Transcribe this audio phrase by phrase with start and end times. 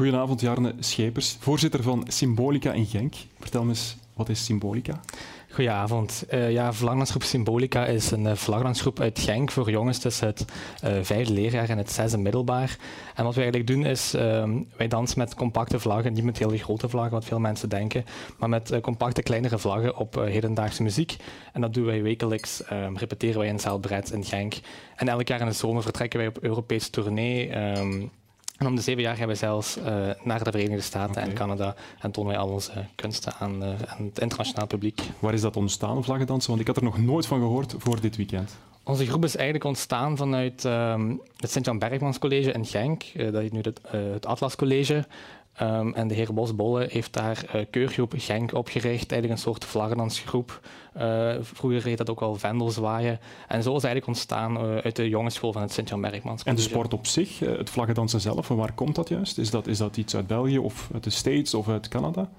[0.00, 3.14] Goedenavond, Jarne Schepers, voorzitter van Symbolica in Genk.
[3.38, 5.00] Vertel me eens, wat is Symbolica?
[5.50, 6.24] Goedenavond.
[6.30, 10.44] Uh, ja, Vlagdansgroep Symbolica is een uh, uit Genk voor jongens tussen het
[10.84, 12.76] uh, vijfde leerjaar en het zesde middelbaar.
[13.14, 16.58] En wat we eigenlijk doen is, uh, wij dansen met compacte vlaggen, niet met hele
[16.58, 18.04] grote vlaggen, wat veel mensen denken,
[18.38, 21.16] maar met compacte kleinere vlaggen op hedendaagse muziek.
[21.52, 24.54] En dat doen wij wekelijks, ehm, repeteren wij in Zaalbred in Genk.
[24.96, 27.56] En elk jaar in de zomer vertrekken wij op Europese tournee.
[27.76, 28.10] Um,
[28.60, 29.84] en om de zeven jaar gaan we zelfs uh,
[30.22, 34.04] naar de Verenigde Staten en Canada en tonen wij al onze kunsten aan, uh, aan,
[34.04, 35.00] het internationaal publiek.
[35.18, 36.48] Waar is dat ontstaan, vlaggendansen?
[36.48, 38.56] Want ik had er nog nooit van gehoord voor dit weekend.
[38.84, 43.04] Onze groep is eigenlijk ontstaan vanuit um, het Sint-Jan Bergmans College in Genk.
[43.14, 45.04] Uh, dat is nu het, het Atlas College.
[45.62, 50.60] Um, en de heer Bosbolle heeft daar uh, Keurgroep Genk opgericht, eigenlijk een soort vlaggendansgroep.
[50.96, 53.20] Uh, vroeger heet dat ook wel Vendelzwaaien.
[53.48, 56.04] En zo is eigenlijk ontstaan uh, uit de jongensschool van het Sint-Jan.
[56.04, 59.38] En de sport op zich, het vlaggendansen zelf, van waar komt dat juist?
[59.38, 62.30] Is dat, is dat iets uit België of uit de States of uit Canada?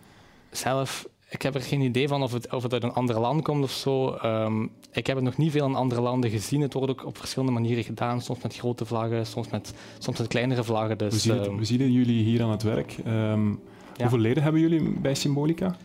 [0.52, 3.42] Zelf ik heb er geen idee van of het, of het uit een ander land
[3.42, 4.18] komt of zo.
[4.26, 6.62] Um, ik heb het nog niet veel in andere landen gezien.
[6.62, 8.22] Het wordt ook op verschillende manieren gedaan.
[8.22, 10.98] Soms met grote vlaggen, soms met, soms met kleinere vlaggen.
[10.98, 12.98] Dus, we, zien het, um, we zien jullie hier aan het werk.
[13.08, 13.58] Um, ja.
[13.98, 15.76] Hoeveel leden hebben jullie bij Symbolica?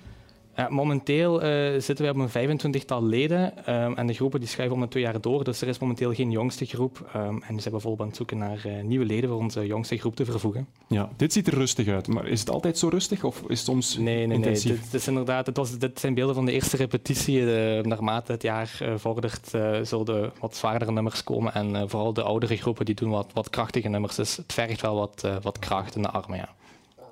[0.57, 4.77] Ja, momenteel uh, zitten wij op een 25-tal leden um, en de groepen die schuiven
[4.77, 5.45] om de twee jaar door.
[5.45, 7.11] Dus er is momenteel geen jongste groep.
[7.17, 9.97] Um, en we zijn bijvoorbeeld aan het zoeken naar uh, nieuwe leden voor onze jongste
[9.97, 10.67] groep te vervoegen.
[10.89, 13.59] Ja, dit ziet er rustig uit, maar is het altijd zo rustig of is het
[13.59, 14.71] soms Nee, nee, intensief?
[14.71, 14.81] nee.
[14.81, 17.41] Dit, dit, is inderdaad, dit, was, dit zijn beelden van de eerste repetitie.
[17.41, 19.49] Uh, naarmate het jaar vordert
[19.83, 23.51] zullen de wat zwaardere nummers komen en vooral de oudere groepen die doen wat, wat
[23.51, 24.15] krachtige nummers.
[24.15, 26.49] Dus het vergt wel wat, wat kracht in de armen, ja.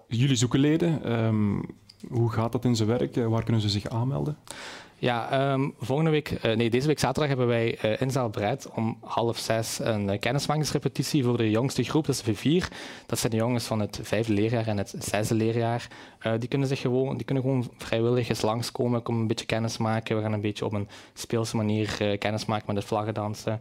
[0.09, 1.13] Jullie zoeken leden.
[1.13, 1.67] Um,
[2.11, 3.15] hoe gaat dat in zijn werk?
[3.15, 4.37] Waar kunnen ze zich aanmelden?
[4.99, 8.99] Ja, um, volgende week, uh, nee, deze week zaterdag hebben wij uh, in Zaalbreid om
[9.01, 12.69] half zes een kennismakingsrepetitie voor de jongste groep, dat is V4.
[13.07, 15.89] Dat zijn de jongens van het vijfde leerjaar en het zesde leerjaar.
[16.39, 20.17] die, kunnen zich gewoon, die kunnen gewoon vrijwillig eens langskomen, komen een beetje kennis maken.
[20.17, 23.61] We gaan een beetje op een speelse manier kennis maken met het vlaggendansen.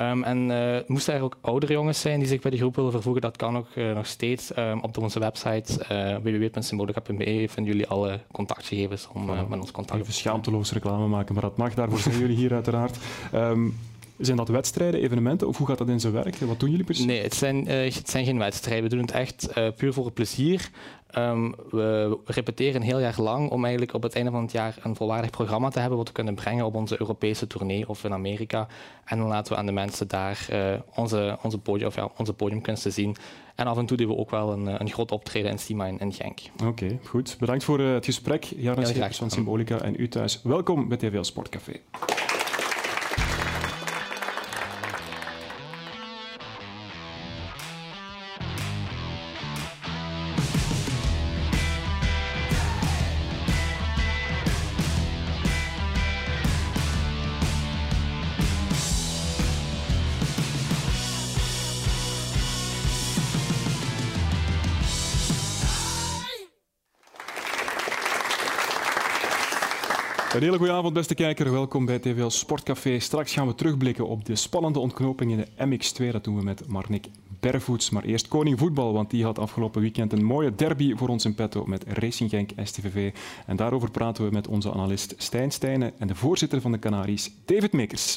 [0.00, 2.90] Um, en uh, moesten er ook oudere jongens zijn die zich bij die groep willen
[2.90, 4.56] vervoegen, dat kan ook uh, nog steeds.
[4.56, 10.12] Um, op onze website uh, www.symbolica.be vinden jullie alle contactgegevens om met ons contact Even
[10.12, 11.74] schaamteloos reclame maken, maar dat mag.
[11.74, 12.98] Daarvoor zijn jullie hier uiteraard.
[13.34, 13.78] Um,
[14.18, 16.36] zijn dat wedstrijden, evenementen of hoe gaat dat in zijn werk?
[16.36, 17.04] Wat doen jullie precies?
[17.04, 18.82] Nee, het zijn, het zijn geen wedstrijden.
[18.82, 20.70] We doen het echt puur voor het plezier.
[21.18, 24.76] Um, we repeteren een heel jaar lang om eigenlijk op het einde van het jaar
[24.82, 28.12] een volwaardig programma te hebben wat we kunnen brengen op onze Europese tournee of in
[28.12, 28.66] Amerika.
[29.04, 32.32] En dan laten we aan de mensen daar uh, onze, onze, podium, of ja, onze
[32.32, 33.16] podiumkunsten zien.
[33.54, 35.98] En af en toe doen we ook wel een, een groot optreden in Stima in,
[35.98, 36.38] in Genk.
[36.54, 37.36] Oké, okay, goed.
[37.38, 38.44] Bedankt voor het gesprek.
[38.44, 40.40] Jarno Schepers van Symbolica en u thuis.
[40.42, 41.72] Welkom bij TVL Sportcafé.
[70.36, 71.52] Een hele goede avond, beste kijker.
[71.52, 72.98] Welkom bij TVL Sportcafé.
[72.98, 76.10] Straks gaan we terugblikken op de spannende ontknoping in de MX2.
[76.10, 77.06] Dat doen we met Marnik
[77.40, 77.90] Bervoets.
[77.90, 81.34] Maar eerst Koning Voetbal, want die had afgelopen weekend een mooie derby voor ons in
[81.34, 83.12] petto met Racing Genk STVV.
[83.46, 87.30] En daarover praten we met onze analist Stijn Stijnen en de voorzitter van de Canaries,
[87.44, 88.16] David Mekers.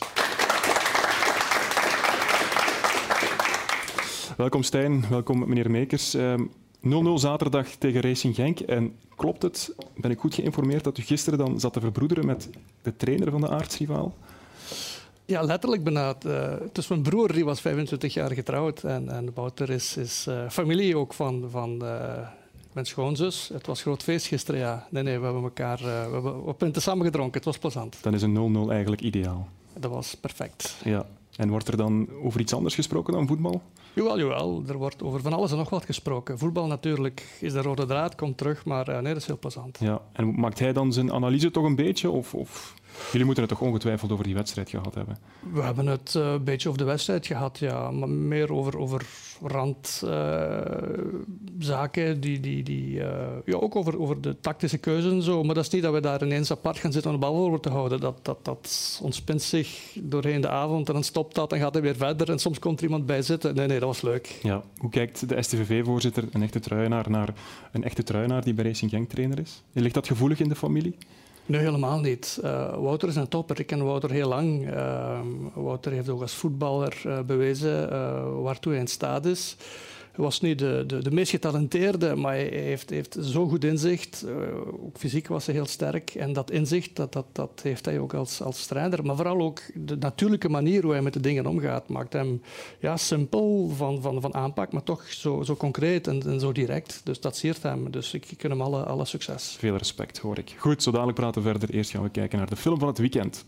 [4.38, 6.16] Welkom Stijn, welkom meneer Mekers.
[6.84, 8.60] 0-0 zaterdag tegen Racing Genk.
[8.60, 12.50] En klopt het, ben ik goed geïnformeerd, dat u gisteren dan zat te verbroederen met
[12.82, 14.16] de trainer van de aardsrivaal?
[15.26, 16.16] Ja, letterlijk bijna.
[16.26, 18.84] Uh, het is mijn broer, die was 25 jaar getrouwd.
[18.84, 22.28] En, en Wouter is, is uh, familie ook van, van uh,
[22.74, 23.50] mijn schoonzus.
[23.54, 24.88] Het was groot feest gisteren, ja.
[24.90, 27.34] Nee, nee, we hebben elkaar we hebben op punten samen gedronken.
[27.34, 27.98] Het was plezant.
[28.02, 29.48] Dan is een 0-0 eigenlijk ideaal.
[29.74, 30.76] Dat was perfect.
[30.84, 31.06] Ja.
[31.40, 33.62] En wordt er dan over iets anders gesproken dan voetbal?
[33.94, 34.64] Jawel, jawel.
[34.68, 36.38] Er wordt over van alles en nog wat gesproken.
[36.38, 39.78] Voetbal natuurlijk is de rode draad, komt terug, maar uh, nee, dat is heel plezant.
[39.80, 40.02] Ja.
[40.14, 42.10] En maakt hij dan zijn analyse toch een beetje?
[42.10, 42.74] Of, of...
[43.12, 45.18] Jullie moeten het toch ongetwijfeld over die wedstrijd gehad hebben?
[45.54, 47.92] We hebben het uh, een beetje over de wedstrijd gehad, ja.
[47.92, 49.06] Maar meer over, over
[49.42, 50.08] randzaken,
[52.16, 53.06] uh, die, die, die, uh,
[53.46, 55.44] ja, ook over, over de tactische keuzes en zo.
[55.44, 57.60] Maar dat is niet dat we daar ineens apart gaan zitten om de bal voor
[57.60, 58.00] te houden.
[58.00, 61.82] Dat, dat, dat ontspint zich doorheen de avond en dan stopt dat en gaat hij
[61.82, 62.30] weer verder.
[62.30, 63.56] En soms komt er iemand bij zitten.
[63.56, 64.40] Nee, nee, dat was leuk.
[64.44, 64.64] Ja.
[64.78, 67.34] Hoe kijkt de STVV-voorzitter, een echte truienaar, naar
[67.72, 69.64] een echte truienaar die bij Racing Genk trainer is?
[69.74, 70.96] Ligt dat gevoelig in de familie?
[71.50, 72.40] Nee, helemaal niet.
[72.44, 73.60] Uh, Wouter is een topper.
[73.60, 74.74] Ik ken Wouter heel lang.
[74.74, 75.20] Uh,
[75.54, 77.90] Wouter heeft ook als voetballer uh, bewezen
[78.44, 79.56] waartoe hij in staat is.
[80.20, 84.26] Was niet de, de, de meest getalenteerde, maar hij heeft, heeft zo goed inzicht.
[84.28, 86.16] Uh, ook fysiek was hij heel sterk.
[86.16, 89.06] En dat inzicht dat, dat, dat heeft hij ook als, als strijder.
[89.06, 91.90] Maar vooral ook de natuurlijke manier hoe hij met de dingen omgaat.
[91.90, 92.42] Maakt hem
[92.80, 97.02] ja, simpel van, van, van aanpak, maar toch zo, zo concreet en, en zo direct.
[97.04, 97.92] Dus dat siert hem.
[97.92, 99.56] Dus ik, ik hem alle, alle succes.
[99.60, 100.56] Veel respect, hoor ik.
[100.58, 101.70] Goed, zo dadelijk praten we verder.
[101.70, 103.46] Eerst gaan we kijken naar de film van het weekend.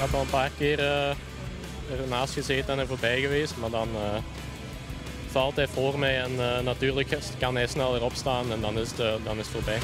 [0.00, 4.00] Had al een paar keer uh, ernaast gezeten en er voorbij geweest, maar dan uh,
[5.30, 9.24] valt hij voor mij en uh, natuurlijk kan hij sneller opstaan en dan is, het,
[9.24, 9.78] dan is het voorbij.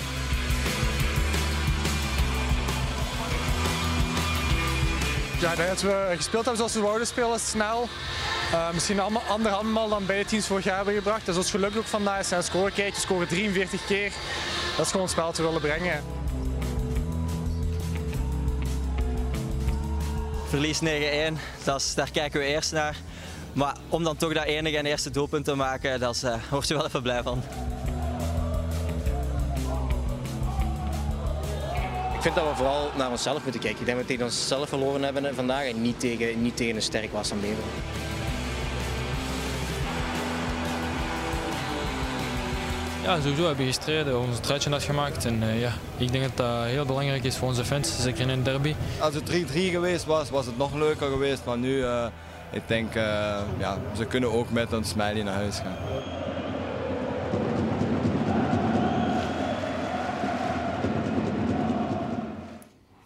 [5.41, 7.89] Ja, dat we gespeeld hebben zoals we wouden spelen, snel.
[8.53, 11.27] Uh, misschien ander handbal dan bij de teams vorig jaar hebben gebracht.
[11.27, 12.73] Dus ons geluk ook vandaag zijn scoren.
[12.93, 14.13] Scoren 43 keer.
[14.77, 16.03] Dat is gewoon het spel we willen brengen.
[20.57, 20.85] Verlies 9-1,
[21.95, 22.97] daar kijken we eerst naar.
[23.53, 26.75] Maar om dan toch dat enige en eerste doelpunt te maken, daar uh, word je
[26.75, 27.43] wel even blij van.
[32.15, 33.81] Ik vind dat we vooral naar onszelf moeten kijken.
[33.81, 36.83] Ik denk dat we tegen onszelf verloren hebben vandaag en niet tegen, niet tegen een
[36.83, 37.41] sterk was aan.
[43.07, 45.25] Ja, sowieso hebben we gestreden, onze truitje had gemaakt.
[45.25, 48.29] En uh, ja, ik denk dat dat heel belangrijk is voor onze fans, zeker in
[48.29, 48.75] een derby.
[49.01, 51.45] Als het 3-3 geweest was, was het nog leuker geweest.
[51.45, 52.07] Maar nu, uh,
[52.53, 53.03] ik denk, uh,
[53.59, 55.77] ja, ze kunnen ook met een smiley naar huis gaan.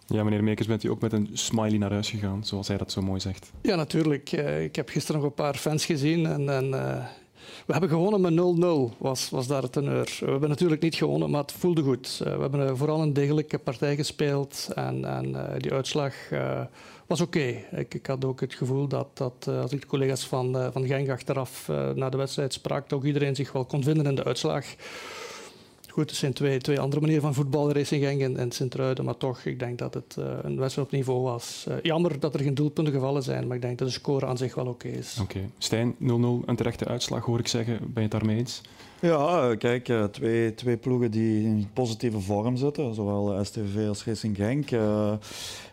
[0.07, 2.91] Ja, meneer Meekers, bent u ook met een smiley naar huis gegaan, zoals hij dat
[2.91, 3.51] zo mooi zegt?
[3.61, 4.31] Ja, natuurlijk.
[4.61, 6.73] Ik heb gisteren nog een paar fans gezien en, en
[7.65, 10.17] we hebben gewonnen met 0-0, was, was daar het teneur.
[10.19, 12.21] We hebben natuurlijk niet gewonnen, maar het voelde goed.
[12.23, 16.13] we hebben vooral een degelijke partij gespeeld en, en die uitslag
[17.07, 17.63] was oké.
[17.71, 21.09] Ik, ik, had ook het gevoel dat, dat als ik de collega's van, van Genk
[21.09, 24.65] achteraf na de wedstrijd sprak, dat ook iedereen zich wel kon vinden in de uitslag.
[25.91, 29.17] Goed, er zijn twee, twee andere manieren van voetbal, Racing Genk en, en Sint-Truiden, maar
[29.17, 31.65] toch, ik denk dat het uh, een wedstrijd op niveau was.
[31.67, 34.37] Uh, jammer dat er geen doelpunten gevallen zijn, maar ik denk dat de score aan
[34.37, 35.17] zich wel oké okay is.
[35.21, 35.37] Oké.
[35.37, 35.49] Okay.
[35.57, 35.97] Stijn, 0-0,
[36.45, 37.77] een terechte uitslag hoor ik zeggen.
[37.79, 38.61] Ben je het daarmee eens?
[39.01, 44.35] Ja, kijk, uh, twee, twee ploegen die in positieve vorm zitten, zowel STV als Racing
[44.35, 44.69] Genk.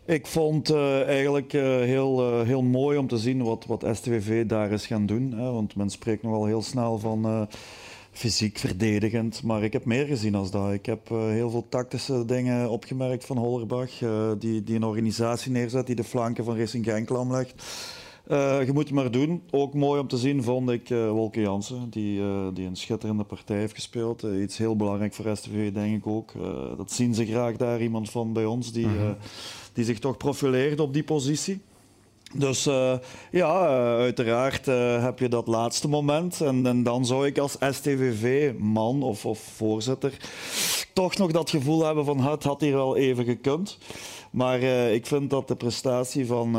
[0.05, 0.75] ik vond
[1.05, 5.51] eigenlijk heel, heel mooi om te zien wat, wat STVV daar is gaan doen, hè,
[5.51, 7.49] want men spreekt nogal heel snel van
[8.19, 9.43] fysiek verdedigend.
[9.43, 10.73] Maar ik heb meer gezien als dat.
[10.73, 14.01] Ik heb uh, heel veel tactische dingen opgemerkt van Hollerbach.
[14.01, 17.65] Uh, die, die een organisatie neerzet die de flanken van Racing Genk legt.
[18.31, 19.43] Uh, je moet het maar doen.
[19.51, 22.23] Ook mooi om te zien vond ik Wolke Jansen, die,
[22.53, 24.23] die een schitterende partij heeft gespeeld.
[24.23, 26.33] iets heel belangrijk voor STV, denk ik ook.
[26.77, 29.17] dat zien ze graag daar, iemand van bij ons die, mm -hmm.
[29.73, 31.61] die zich toch profileert op die positie.
[32.35, 32.95] Dus uh,
[33.31, 36.41] ja, uh, uiteraard uh, heb je dat laatste moment.
[36.41, 40.13] En, en, dan zou ik als STVV-man of, of, voorzitter
[40.93, 43.79] toch nog dat gevoel hebben van het had hier wel even gekund.
[44.31, 44.61] Maar
[44.93, 46.53] ik vind dat de prestatie van,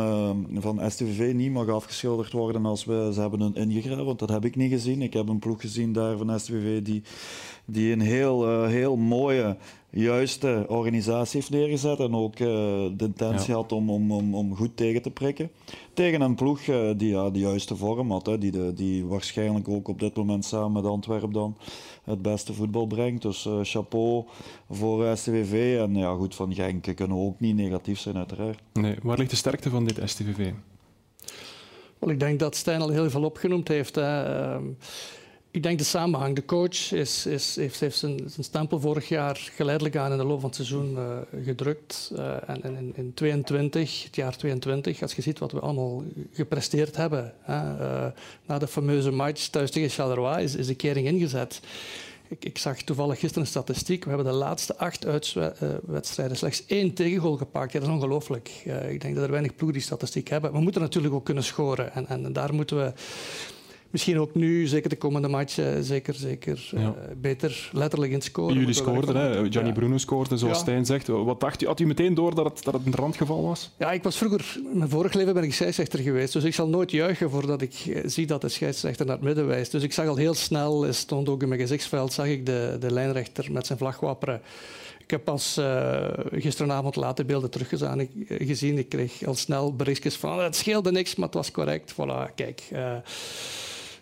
[0.60, 4.06] van STVV niet mag afgeschilderd worden als we ze hebben hun ingegraven.
[4.06, 5.02] Want dat heb ik niet gezien.
[5.02, 7.04] Ik heb een ploeg gezien daar van STVV die,
[7.72, 9.58] die een heel, heel mooie
[9.90, 12.48] juiste organisatie heeft neergezet en ook uh,
[12.98, 15.52] de intentie had om, om, om, om, goed tegen te prikken.
[15.94, 19.68] Tegen een ploeg uh, die ja, de juiste vorm had, hè, die, de, die waarschijnlijk
[19.68, 21.58] ook op dit moment samen met Antwerpen dan
[22.04, 23.22] het beste voetbal brengt.
[23.22, 24.26] Dus uh, chapeau
[24.70, 28.60] voor STVV en ja, goed, van Genk kunnen ook niet negatief zijn uiteraard.
[28.74, 30.52] Nee, waar ligt de sterkte van dit STVV?
[32.00, 33.96] Wel, ik denk dat Stijn al heel veel opgenoemd heeft.
[33.96, 34.40] Hè.
[34.56, 34.62] Uh,
[35.52, 36.36] ik denk de samenhang.
[36.36, 40.50] De coach is, is, heeft, zijn, stempel vorig jaar geleidelijk aan in de loop van
[40.50, 42.12] het seizoen uh, gedrukt.
[42.16, 46.04] Uh, en, in, 22, het jaar 22, als je ziet wat we allemaal
[46.34, 47.34] gepresteerd hebben.
[47.42, 48.12] Hè, uh,
[48.46, 51.60] na de fameuze match thuis tegen Charleroi is, de kering ingezet.
[52.40, 54.04] Ik, zag toevallig gisteren een statistiek.
[54.04, 55.06] We hebben de laatste acht
[55.86, 57.74] wedstrijden slechts één tegengoal gepakt.
[57.74, 58.50] Dat is ongelooflijk.
[58.90, 60.52] ik denk dat er weinig ploegen die statistiek hebben.
[60.52, 61.94] We moeten natuurlijk ook kunnen scoren.
[61.94, 62.94] En, en daar moeten we
[63.90, 66.80] misschien ook nu, zeker de komende match, zeker, zeker ja.
[66.80, 68.56] uh, beter letterlijk in scoren.
[68.56, 69.50] Jullie scoorden, hè?
[69.50, 69.76] Gianni ja.
[69.76, 70.64] Bruno scoorde, zoals ja.
[70.64, 71.08] Stijn zegt.
[71.08, 71.66] Wat dacht u?
[71.66, 73.72] Had u meteen door dat het, dat het een randgeval was?
[73.78, 76.68] Ja, ik was vroeger, in mijn vorig leven ben ik scheidsrechter geweest, dus ik zal
[76.68, 79.72] nooit juichen voordat ik zie dat de scheidsrechter naar het midden wijst.
[79.72, 82.92] Dus ik zag al heel snel, stond ook in mijn gezichtsveld, zag ik de, de
[82.92, 84.42] lijnrechter met zijn vlag wapperen.
[85.00, 88.00] Ik heb pas uh, gisteravond later beelden teruggezien.
[88.00, 88.78] Ik, gezien.
[88.78, 91.94] Ik kreeg al snel berichtjes van het scheelde niks, maar het was correct.
[91.94, 92.64] Voilà, kijk.
[92.74, 92.94] Uh,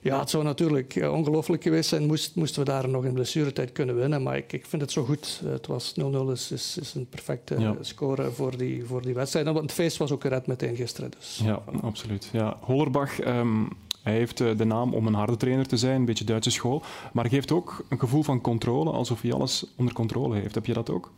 [0.01, 3.72] Ja, het zou natuurlijk eh, ongelooflijk geweest zijn moest, moesten we daar nog in blessuretijd
[3.72, 4.24] kunnen winnen.
[4.24, 5.42] Maar ik, ik vind het zo goed.
[5.46, 7.75] Het was 0-0 is, is, is, een perfecte Ja.
[7.82, 9.46] score voor die, voor die wedstrijd.
[9.48, 11.12] En het feest was ook gered meteen gisteren.
[11.18, 11.42] Dus.
[11.44, 12.30] Ja, absoluut.
[12.32, 13.63] Ja, Hollerbach, ehm,
[14.04, 16.82] hij heeft eh, de naam om een harde trainer te zijn, een beetje Duitse school.
[17.13, 20.56] Maar hij geeft ook een gevoel van controle, alsof hij alles onder controle heeft.
[20.56, 21.12] Heb je dat ook?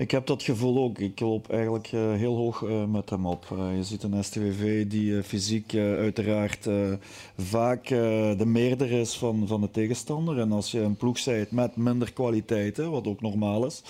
[0.00, 0.98] Ik heb dat gevoel ook.
[0.98, 3.46] Ik loop eigenlijk eh, heel hoog eh, met hem op.
[3.50, 6.68] Eh, je ziet een STWV die fysiek uiteraard
[7.36, 10.38] vaak de meerder is van, van de tegenstander.
[10.38, 13.82] En als je een ploeg zijt met minder kwaliteiten, wat ook normaal is,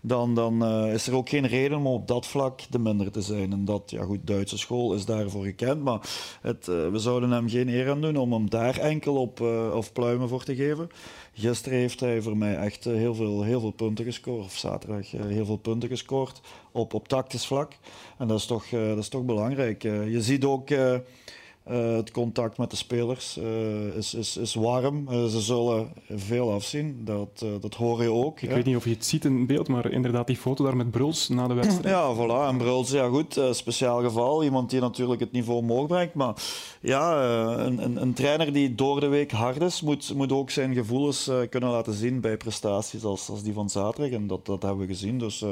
[0.00, 3.52] dan, dan is er ook geen reden om op dat vlak de minder te zijn.
[3.52, 6.00] En dat, ja goed, Duitse school is daarvoor gekend, maar
[6.40, 9.40] het, we zouden hem geen eer aan doen om hem daar enkel op
[9.74, 10.90] of pluimen voor te geven.
[11.38, 15.14] Gisteren heeft hij voor mij echt eh, heel veel, heel veel punten gescoord, of zaterdag
[15.14, 16.40] eh, heel veel punten gescoord
[16.72, 17.72] op, op tactisch vlak.
[18.18, 19.82] En dat is toch, eh, dat is toch belangrijk.
[19.82, 20.68] Je ziet ook
[21.68, 25.08] eh, het contact met de spelers eh, is, is, is warm.
[25.08, 28.40] Eh, ze zullen veel afzien, dat, dat hoor je ook.
[28.40, 30.90] Ik weet niet of je het ziet in beeld, maar inderdaad die foto daar met
[30.90, 31.94] Bruls na de wedstrijd.
[31.94, 32.48] Ja, voilà.
[32.48, 34.44] En Bruls, ja goed, speciaal geval.
[34.44, 36.14] Iemand die natuurlijk het niveau omhoog brengt.
[36.14, 36.34] Maar
[36.80, 37.22] ja,
[37.58, 41.30] een, een, een trainer die door de week hard is, moet, moet ook zijn gevoelens
[41.50, 44.10] kunnen laten zien bij prestaties als, als die van zaterdag.
[44.10, 45.18] En dat, dat hebben we gezien.
[45.18, 45.44] Dus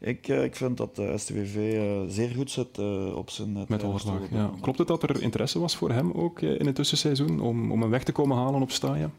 [0.00, 2.78] ik, ik vind dat de STVV zeer goed zit
[3.14, 3.82] op zijn Met.
[3.82, 4.30] Hollerbach.
[4.30, 4.50] Ja.
[4.60, 7.80] Klopt het dat er interesse was voor hem ook eh, in het tussenseizoen om, om
[7.80, 9.12] hem weg te komen halen op Staaien?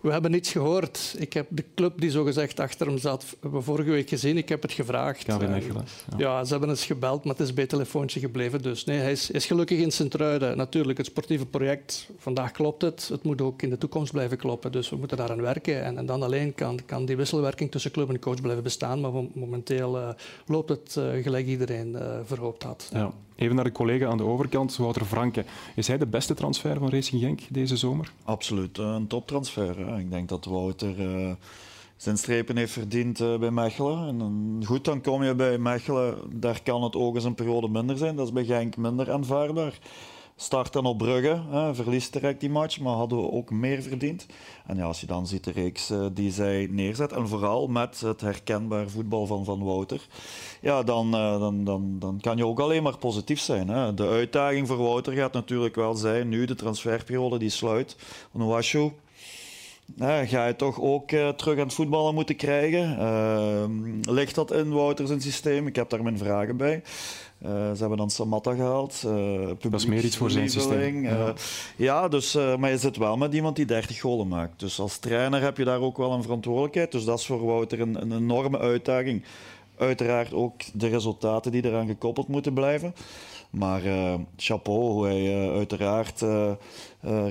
[0.00, 1.14] We hebben niets gehoord.
[1.18, 4.36] Ik heb de club die zogezegd achter hem zat, hebben we vorige week gezien.
[4.36, 5.26] Ik heb het gevraagd.
[5.26, 5.84] Mechelen.
[6.10, 6.18] Ja.
[6.18, 8.62] Ja, ze hebben eens gebeld, maar het is bij telefoontje gebleven.
[8.62, 10.56] Dus nee, hij is, is gelukkig in Sint-Truiden.
[10.56, 13.08] Natuurlijk, het sportieve project, vandaag klopt het.
[13.12, 14.72] Het moet ook in de toekomst blijven kloppen.
[14.72, 15.84] Dus we moeten daaraan werken.
[15.84, 19.00] En, en dan alleen kan, kan die wisselwerking tussen club en coach blijven bestaan.
[19.00, 20.08] Maar mo- momenteel eh,
[20.46, 22.90] loopt het eh, gelijk iedereen verhoopt had.
[22.92, 23.12] Ja.
[23.40, 25.44] Even naar de collega aan de overkant, Wouter Franke.
[25.76, 28.12] Is hij de beste transfer van Racing Genk deze zomer?
[28.24, 29.98] Absoluut, eh, een toptransfer.
[29.98, 31.30] Ik denk dat Wouter eh,
[31.96, 34.08] zijn strepen heeft verdiend eh, bij Mechelen.
[34.08, 37.96] En goed, dan kom je bij Mechelen, daar kan het ook eens een periode minder
[37.96, 38.16] zijn.
[38.16, 39.78] Dat is bij Genk minder aanvaardbaar.
[40.42, 44.26] Start dan op Brugge, hè, verliest direct die match, maar hadden we ook meer verdiend.
[44.66, 48.00] En ja, als je dan ziet de reeks eh, die zij neerzet, en vooral met
[48.00, 50.06] het herkenbaar voetbal van, van Wouter,
[50.60, 53.68] ja, dan, eh, dan, dan, dan kan je ook alleen maar positief zijn.
[53.68, 53.94] Hè.
[53.94, 57.96] De uitdaging voor Wouter gaat natuurlijk wel zijn, nu de transferperiode die sluit,
[58.32, 58.90] Onwashu,
[59.96, 62.98] ja, ga je toch ook eh, terug aan het voetballen moeten krijgen?
[62.98, 65.66] Ehm, ligt dat in Wouter zijn systeem?
[65.66, 66.82] Ik heb daar mijn vragen bij.
[67.42, 69.02] Eh, ze hebben dan Samatta gehaald.
[69.06, 71.04] eh Dat is meer iets voor zijn systeem.
[71.04, 71.34] eh, Ja.
[71.76, 74.60] ja, dus, maar je zit wel met iemand die 30 golen maakt.
[74.60, 76.92] Dus als trainer heb je daar ook wel een verantwoordelijkheid.
[76.92, 79.22] Dus dat is voor Wouter een, een enorme uitdaging.
[79.78, 82.94] Uiteraard ook de resultaten die eraan gekoppeld moeten blijven.
[83.50, 83.82] Maar
[84.36, 86.52] chapeau hoe hij uiteraard eh,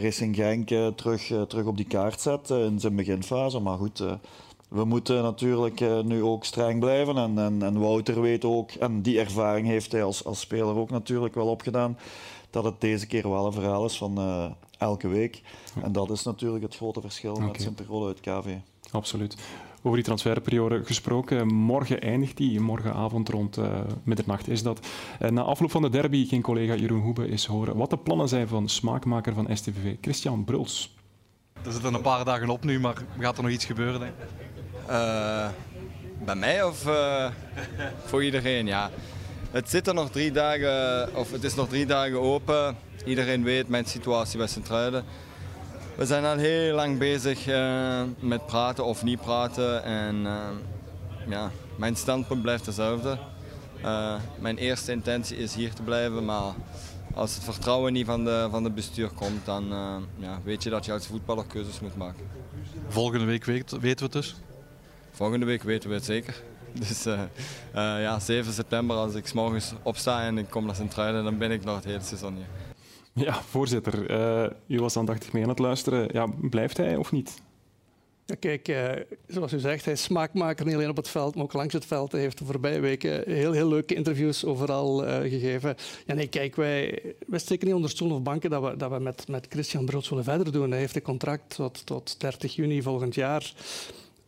[0.01, 3.60] Racing Genk terug, terug op die kaart zet in zijn beginfase.
[3.60, 4.04] Maar goed,
[4.70, 7.18] we moeten natuurlijk eh, nu ook streng blijven.
[7.18, 10.90] En, en, en Wouter weet ook, en die ervaring heeft hij als, als speler ook
[10.90, 11.98] natuurlijk wel opgedaan,
[12.50, 14.46] dat het deze keer wel een verhaal is van eh,
[14.78, 15.42] elke week.
[15.84, 18.56] En dat is natuurlijk het grote verschil met periode uit KV.
[18.92, 19.38] Absoluut.
[19.82, 24.88] Over die transferperiode gesproken, morgen eindigt die, morgenavond rond eh, middernacht is dat.
[25.30, 28.48] Na afloop van de derby ging collega Jeroen Hoebe eens horen wat de plannen zijn
[28.48, 30.98] van smaakmaker van STVV, Christian Bruls.
[31.66, 34.00] Er zitten een paar dagen op nu, maar gaat er nog iets gebeuren?
[34.00, 34.25] Denk ik?
[34.88, 35.48] Eh,
[36.25, 37.25] bij mij of eh,
[38.06, 38.66] voor iedereen?
[38.66, 38.89] Ja.
[39.51, 42.78] Het zit er nog drie dagen, of het is nog drie dagen open.
[43.06, 45.04] Iedereen weet mijn situatie bij Sint-Truiden.
[45.96, 49.84] We zijn al heel lang bezig eh, met praten of niet praten.
[49.84, 50.28] En
[51.28, 53.18] ja, mijn standpunt blijft hetzelfde.
[54.39, 56.54] Mijn eerste intentie is hier te blijven, maar
[57.20, 60.70] als het vertrouwen niet van de, van de bestuur komt, dan eh, ja, weet je
[60.70, 62.26] dat je als voetballer keuzes moet maken.
[62.88, 64.36] Volgende week weet- weten we het dus.
[65.12, 66.42] Volgende week weten we het zeker.
[66.80, 70.76] Dus eh, eh, ja, 7 september als ik 's morgens opsta en ik kom naar
[70.76, 72.48] Sint-Truiden, dan ben ik nog het hele seizoen hier.
[73.26, 76.10] Ja, voorzitter, eh, u was aandachtig mee aan het luisteren.
[76.12, 77.42] Ja, blijft hij of niet?
[78.40, 78.92] Kijk, eh,
[79.28, 81.86] zoals u zegt, hij is smaakmaker niet alleen op het veld, maar ook langs het
[81.86, 82.12] veld.
[82.12, 85.76] Hij heeft de voorbije weken heel, heel leuke interviews overal eh, gegeven.
[86.06, 89.00] Ja, nee, kijk, wij, wij steken niet onder stoel of banken dat we, dat we
[89.00, 90.72] met, met Christian Bruls willen verder doen.
[90.72, 93.54] Hij heeft een contract tot, tot 30 juni volgend jaar.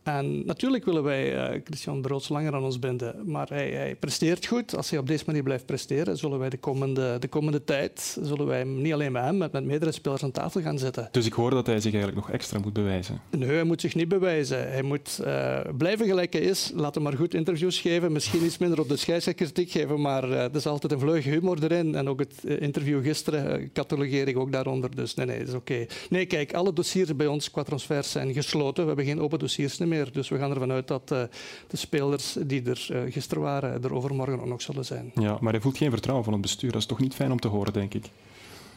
[0.02, 4.46] En natuurlijk willen wij uh, Christian Broods langer aan ons binden, maar hij, hij, presteert
[4.46, 4.76] goed.
[4.76, 8.46] Als hij op deze manier blijft presteren, zullen wij de komende, de komende tijd, zullen
[8.46, 11.08] wij niet alleen met hem, maar met meerdere spelers aan tafel gaan zitten.
[11.10, 13.20] Dus ik hoor dat hij zich eigenlijk nog extra moet bewijzen.
[13.30, 14.70] Nee, hij moet zich niet bewijzen.
[14.70, 18.80] Hij moet uh, blijven gelijk hij is, laten maar goed interviews geven, misschien iets minder
[18.80, 21.94] op de scheidskritiek geven, maar uh, er is altijd een vleug humor erin.
[21.94, 25.72] En ook het interview gisteren catalogeer ik ook daaronder, dus nee, nee, dat is oké.
[25.72, 25.88] Okay.
[26.10, 28.82] Nee, kijk, alle dossiers bij ons qua transfers zijn gesloten.
[28.82, 30.12] We hebben geen open dossiers meer meer.
[30.12, 31.22] Dus we gaan ervan uit dat uh,
[31.68, 35.12] de spelers die er uh, gisteren waren, er overmorgen ook nog zullen zijn.
[35.14, 36.72] Ja, maar hij voelt geen vertrouwen van het bestuur.
[36.72, 38.10] Dat is toch niet fijn om te horen, denk ik.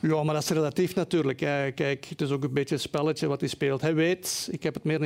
[0.08, 1.38] Ja, maar dat is relatief natuurlijk.
[1.76, 3.82] Kijk, het is ook een beetje een spelletje wat hij speelt.
[3.82, 5.00] Hij weet, ik heb het meer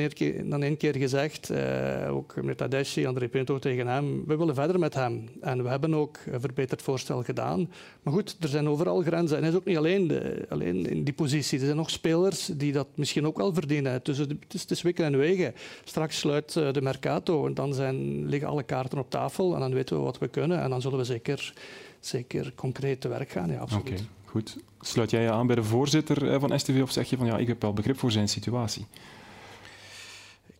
[0.44, 4.78] dan één keer, gezegd, uh, ook met Tadeschi, André Pinto tegen hem, we willen verder
[4.78, 5.28] met hem.
[5.40, 7.70] En we hebben ook een verbeterd voorstel gedaan.
[8.02, 9.36] Maar goed, er zijn overal grenzen.
[9.36, 11.58] En hij is ook niet alleen, alleen in die positie.
[11.58, 14.00] Er zijn nog spelers die dat misschien ook wel verdienen.
[14.02, 15.54] Dus het is, het is wikken en wegen.
[15.84, 19.74] Straks sluit eh, de Mercato en dan zijn, liggen alle kaarten op tafel en dan
[19.74, 20.60] weten we wat we kunnen.
[20.60, 21.54] En dan zullen we zeker,
[22.00, 23.50] zeker concreet te werk gaan.
[23.50, 23.88] Ja, absoluut.
[23.88, 24.06] Okay.
[24.24, 24.56] Goed.
[24.80, 27.38] Sluit jij je aan bij de voorzitter eh, van STV of zeg je van ja,
[27.38, 28.86] ik heb wel begrip voor zijn situatie?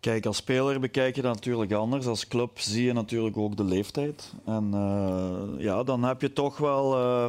[0.01, 2.07] Kijk, als speler bekijk je dat natuurlijk anders.
[2.07, 4.33] Als club zie je natuurlijk ook de leeftijd.
[4.45, 6.99] En uh, ja, dan heb je toch wel...
[6.99, 7.27] Uh,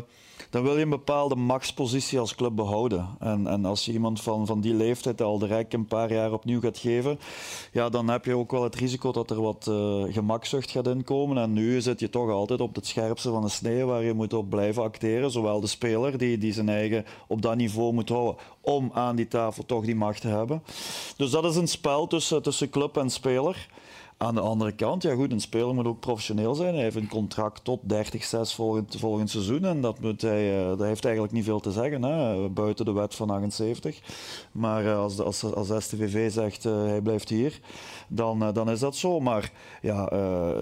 [0.49, 3.07] dan wil je een bepaalde machtspositie als club behouden.
[3.19, 6.59] En, en als je iemand van, van die leeftijd al direct een paar jaar opnieuw
[6.59, 7.19] gaat geven,
[7.71, 11.37] ja, dan heb je ook wel het risico dat er wat uh, gemakzucht gaat inkomen.
[11.37, 14.33] En nu zit je toch altijd op het scherpste van de snee waar je moet
[14.33, 15.31] op blijven acteren.
[15.31, 19.27] Zowel de speler die, die zijn eigen op dat niveau moet houden om aan die
[19.27, 20.63] tafel toch die macht te hebben.
[21.17, 23.67] Dus dat is een spel tussen, tussen club en speler.
[24.21, 26.73] Aan de andere kant, ja goed, een speler moet ook professioneel zijn.
[26.73, 30.81] Hij heeft een contract tot 30-6 volgend, volgend seizoen en dat, moet hij, uh, dat
[30.81, 33.99] heeft eigenlijk niet veel te zeggen, hè, buiten de wet van 78.
[34.51, 37.59] Maar uh, als, als, als STVV zegt uh, hij blijft hier,
[38.07, 39.19] dan, dan is dat zo.
[39.19, 39.51] Maar
[39.81, 40.11] ja,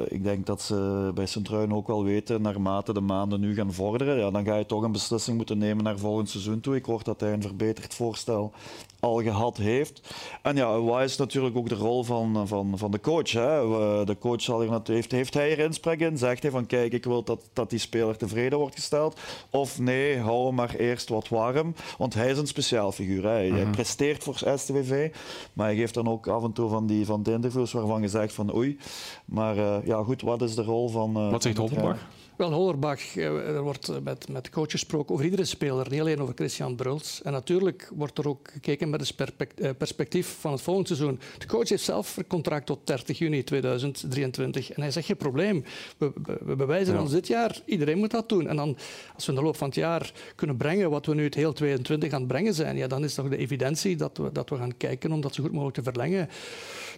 [0.07, 4.17] ik denk dat ze bij Sint-Truiden ook wel weten, naarmate de maanden nu gaan vorderen,
[4.17, 6.75] ja, dan ga je toch een beslissing moeten nemen naar volgend seizoen toe.
[6.75, 8.53] Ik hoor dat hij een verbeterd voorstel
[8.99, 10.15] al gehad heeft.
[10.41, 13.31] En ja, wat is natuurlijk ook de rol van, van, van de coach.
[13.31, 13.65] Hè?
[14.05, 16.17] De coach zal heeft, heeft hij er inspraak in?
[16.17, 19.19] Zegt hij van kijk, ik wil dat, dat die speler tevreden wordt gesteld?
[19.49, 21.73] Of nee, hou hem maar eerst wat warm.
[21.97, 23.23] Want hij is een speciaal figuur.
[23.23, 23.29] Hè?
[23.29, 23.71] Hij mhm.
[23.71, 25.13] presteert voor STVV,
[25.53, 28.07] maar hij geeft dan ook af en toe van die van de interviews waarvan je
[28.07, 28.77] zegt van oei.
[29.25, 31.17] Maar uh, ja goed, wat is de rol van...
[31.17, 32.07] Uh, wat zegt Holtenbach?
[32.39, 36.33] Wel, Hollerbach, eh, er wordt met, met coaches gesproken over iedere speler, niet alleen over
[36.33, 37.21] Christian Bruls.
[37.21, 41.19] En natuurlijk wordt er ook gekeken met het eh, perspectief van het volgende seizoen.
[41.37, 44.71] De coach heeft zelf een contract tot 30 juni 2023.
[44.71, 45.63] En hij zegt, geen probleem,
[45.97, 46.11] we,
[46.45, 47.01] we bewijzen ja.
[47.01, 48.47] ons dit jaar, iedereen moet dat doen.
[48.47, 48.77] En dan,
[49.15, 51.53] als we in de loop van het jaar kunnen brengen wat we nu het heel
[51.53, 54.55] 22 aan het brengen zijn, ja, dan is toch de evidentie dat we, dat we
[54.55, 56.29] gaan kijken om dat zo goed mogelijk te verlengen.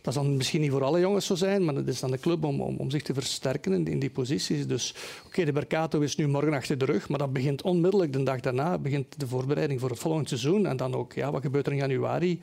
[0.02, 2.44] Dat zal misschien niet voor alle jongens zo zijn, maar het is aan de club
[2.44, 4.68] om, om, om zich te versterken in, in die posities.
[4.68, 4.94] Dus
[5.32, 8.40] Oké, de Mercato is nu morgen achter de rug, maar dat begint onmiddellijk de dag
[8.40, 10.66] daarna begint de voorbereiding voor het volgende seizoen.
[10.66, 12.40] En dan ook, ja, wat gebeurt er in januari?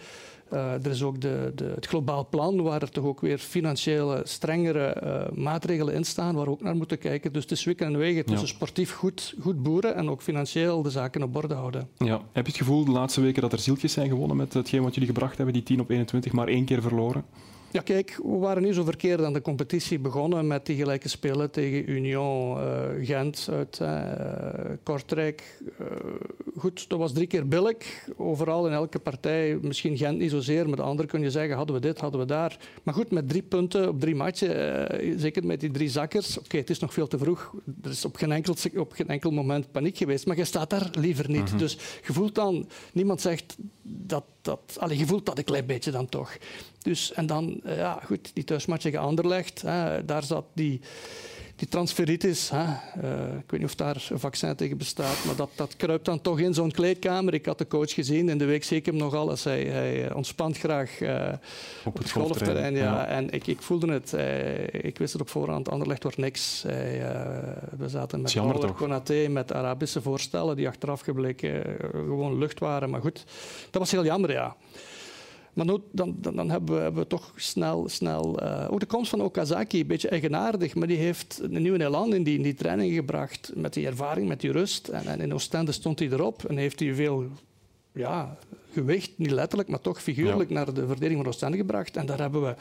[0.52, 4.20] Uh, er is ook de, de, het globaal plan, waar er toch ook weer financiële,
[4.24, 7.32] strengere uh, maatregelen in staan, waar we ook naar moeten kijken.
[7.32, 8.54] Dus het is wikken en wegen tussen ja.
[8.54, 11.88] sportief goed, goed boeren en ook financieel de zaken op orde houden.
[11.96, 12.20] Ja.
[12.32, 14.94] Heb je het gevoel de laatste weken dat er zieltjes zijn gewonnen met hetgeen wat
[14.94, 17.24] jullie gebracht hebben, die 10 op 21, maar één keer verloren?
[17.70, 21.50] Ja, kijk, we waren niet zo verkeerd aan de competitie begonnen met die gelijke spelen
[21.50, 24.02] tegen Union uh, Gent uit uh,
[24.82, 25.60] Kortrijk.
[25.80, 25.86] Uh,
[26.56, 28.08] goed, dat was drie keer billig.
[28.16, 31.74] Overal in elke partij, misschien Gent niet zozeer, maar de andere kun je zeggen, hadden
[31.74, 32.58] we dit, hadden we daar.
[32.82, 36.38] Maar goed, met drie punten op drie matchen, zeker met die drie zakkers.
[36.38, 37.54] Oké, okay, het is nog veel te vroeg.
[37.82, 40.90] Er is op geen, enkel, op geen enkel moment paniek geweest, maar je staat daar
[40.98, 41.40] liever niet.
[41.40, 41.58] Mm-hmm.
[41.58, 46.08] Dus je voelt dan, niemand zegt dat, dat je voelt dat een klein beetje dan
[46.08, 46.36] toch.
[46.82, 49.00] Dus, en dan, eh, ja, goed, die thuismatch tegen
[49.62, 50.80] hè, daar zat die,
[51.58, 52.50] die transferitis.
[52.50, 56.04] Hè, uh, ik weet niet of daar een vaccin tegen bestaat, maar dat, dat kruipt
[56.04, 57.34] dan toch in zo'n kleedkamer.
[57.34, 59.44] Ik had de coach gezien, in de week zeker hem nog alles.
[59.44, 61.28] Hij, hij ontspant graag uh,
[61.84, 62.74] op, op, het golfterrein.
[62.74, 62.82] Ja.
[62.82, 63.06] ja.
[63.06, 64.12] En ik, ik voelde het.
[64.84, 66.62] ik wist het op voorhand, Anderlecht wordt niks.
[66.62, 72.90] we zaten met Paul Konaté, met Arabische voorstellen die achteraf gebleken gewoon lucht waren.
[72.90, 73.24] Maar goed,
[73.70, 74.56] dat was heel jammer, ja.
[75.58, 77.88] Maar dan, dan, dan hebben, we, hebben, we, toch snel...
[77.88, 81.82] snel uh, ook de komst van Okazaki, een beetje eigenaardig, maar die heeft een nieuwe
[81.82, 83.52] elan in die, in die training gebracht.
[83.54, 84.88] Met die ervaring, met die rust.
[84.88, 87.26] En, en in Oostende stond hij erop en heeft hij veel
[87.92, 88.38] ja,
[88.72, 90.54] gewicht, niet letterlijk, maar toch figuurlijk, ja.
[90.54, 91.96] naar de verdediging van Oostende gebracht.
[91.96, 92.54] En daar hebben we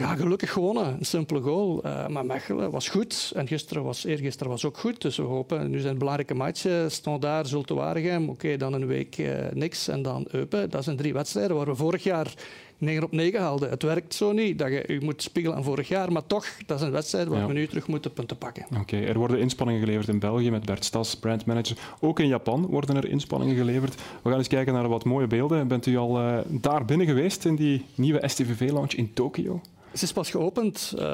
[0.00, 0.96] ja, gelukkig gewonnen.
[0.98, 1.82] Een simpele goal.
[1.86, 3.32] Uh, maar Mechelen was goed.
[3.34, 5.00] En gisteren was, eergisteren was ook goed.
[5.00, 6.90] Dus we hopen, nu zijn het belangrijke matchen.
[6.90, 8.22] Standaard, Zulte Waregem.
[8.22, 9.88] Oké, okay, dan een week uh, niks.
[9.88, 10.70] En dan Eupen.
[10.70, 12.34] Dat zijn drie wedstrijden waar we vorig jaar
[12.78, 13.68] 9 op 9 haalde.
[13.68, 16.80] Het werkt zo niet dat je je moet spiegelen aan vorig jaar, maar toch, dat
[16.80, 17.46] is een wedstrijd waar Ja.
[17.46, 18.66] we nu terug moeten punten pakken.
[18.80, 21.76] Oké, er worden inspanningen geleverd in België met Bert Stas, brandmanager.
[22.00, 23.94] Ook in Japan worden er inspanningen geleverd.
[24.22, 25.68] We gaan eens kijken naar wat mooie beelden.
[25.68, 29.60] Bent u al eh, daar binnen geweest in die nieuwe STVV-lounge in Tokio?
[29.90, 30.94] Het is pas geopend.
[30.98, 31.04] Eh,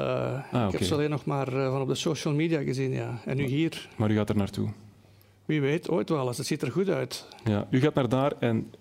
[0.53, 2.91] Ah, Ik heb ze alleen nog maar eh, van op de social media gezien.
[2.91, 3.19] Ja.
[3.25, 3.89] En nu hier.
[3.95, 4.69] Maar u gaat er naartoe.
[5.45, 6.37] Wie weet, ooit wel eens.
[6.37, 7.25] Het ziet er goed uit.
[7.43, 8.71] Ja, u gaat naar daar en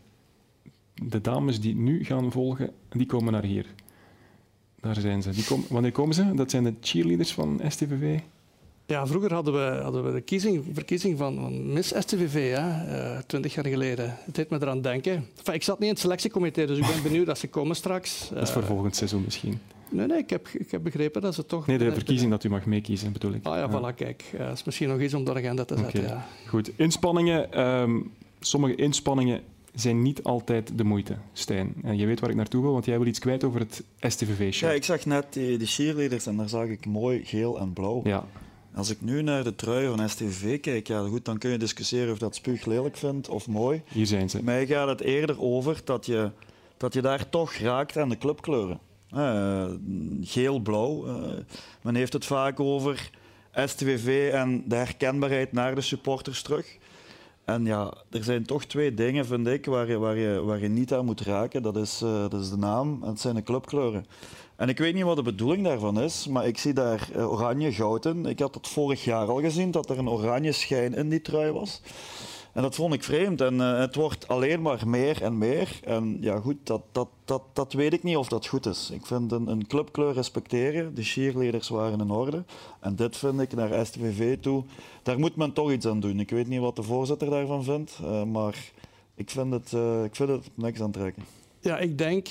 [0.94, 3.66] de dames die nu gaan volgen, die komen naar hier.
[4.80, 5.30] Daar zijn ze.
[5.30, 6.34] Die wanneer komen ze?
[6.34, 8.18] Dat zijn de cheerleaders van STVV.
[8.86, 13.54] Ja, vroeger hadden we, hadden we de kiezing, verkiezing van, van Miss STVV, eh, twintig
[13.54, 14.16] jaar geleden.
[14.24, 15.26] Het deed me eraan denken.
[15.38, 18.28] Enfin, ik zat niet in het selectiecomité, dus ik ben benieuwd dat ze komen straks.
[18.28, 19.58] Dat is voor volgend seizoen misschien.
[19.90, 21.66] Nee, nee, ik heb, ik heb begrepen dat ze toch...
[21.66, 23.46] Nee, de verkiezing dat u mag meekiezen, bedoel ik.
[23.46, 24.24] Ah ja, voilà, kijk.
[24.32, 26.08] Eh, dat is misschien nog iets om de agenda te zetten, Oké.
[26.08, 26.26] ja.
[26.48, 26.70] Goed.
[26.76, 27.52] Inspanningen.
[27.52, 28.00] ehm,
[28.40, 29.40] sommige inspanningen
[29.74, 31.74] zijn niet altijd de moeite, Stijn.
[31.82, 34.70] En je weet waar ik naartoe wil, want jij wil iets kwijt over het STVV-shirt.
[34.70, 38.00] Ja, ik zag net die, die cheerleaders en daar zag ik mooi geel en blauw.
[38.04, 38.24] Ja.
[38.74, 42.12] Als ik nu naar de trui van STV kijk, ja, goed, dan kun je discussiëren
[42.12, 43.82] of dat spuug lelijk vindt of mooi.
[43.88, 44.42] Hier zijn ze.
[44.42, 46.30] Mij gaat het eerder over dat je,
[46.76, 48.78] dat je daar toch raakt aan de clubkleuren.
[49.10, 49.66] Eh,
[50.20, 51.06] Geel-blauw.
[51.06, 51.32] eh,
[51.82, 53.10] men heeft het vaak over
[53.52, 56.78] STVV en de herkenbaarheid naar de supporters terug.
[57.44, 60.68] En ja, er zijn toch twee dingen, vind ik, waar je, waar je, waar je
[60.68, 61.62] niet aan moet raken.
[61.62, 64.06] Dat is, eh, dat de naam en het zijn de clubkleuren.
[64.56, 68.04] En ik weet niet wat de bedoeling daarvan is, maar ik zie daar oranje goud
[68.04, 68.26] in.
[68.26, 71.52] Ik had het vorig jaar al gezien, dat er een oranje schijn in die trui
[71.52, 71.80] was.
[72.56, 73.40] En dat vond ik vreemd.
[73.40, 75.80] En eh, het wordt alleen maar meer en meer.
[75.84, 78.90] En ja, goed, dat, dat, dat, dat weet ik niet of dat goed is.
[78.92, 80.94] Ik vind een, clubkleur respecteren.
[80.94, 82.44] De cheerleaders waren in orde.
[82.80, 84.64] En dit vind ik naar STVV toe.
[85.02, 86.20] Daar moet men toch iets aan doen.
[86.20, 87.98] Ik weet niet wat de voorzitter daarvan vindt.
[88.02, 88.72] eh, maar
[89.14, 91.24] ik vind het, eh, ik vind het niks aantrekken.
[91.60, 92.28] Ja, ik denk,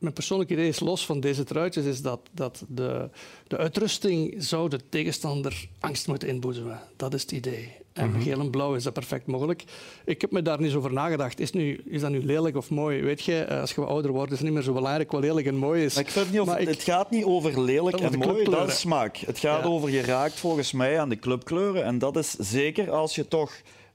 [0.00, 3.08] mijn persoonlijke idee is los van deze truitjes, is dat, dat de,
[3.46, 6.80] de uitrusting zou de tegenstander angst moeten inboezemen.
[6.96, 7.72] Dat is het idee.
[7.92, 8.20] En Mhm.
[8.20, 9.64] geel en blauw is dat perfect mogelijk.
[10.04, 11.40] Ik heb me daar niet zo over nagedacht.
[11.40, 13.02] Is, nu, is dat nu lelijk of mooi?
[13.02, 15.46] Weet je, eh, als je ouder wordt, is het niet meer zo belangrijk wat lelijk
[15.46, 15.94] en mooi is.
[15.94, 18.68] Maar ik vind niet of, Maar ik- het gaat niet over lelijk en mooi, dat
[18.68, 19.16] is smaak.
[19.16, 19.68] Het gaat Ja.
[19.68, 21.84] over, je raakt volgens mij aan de clubkleuren.
[21.84, 23.52] En dat is zeker als je toch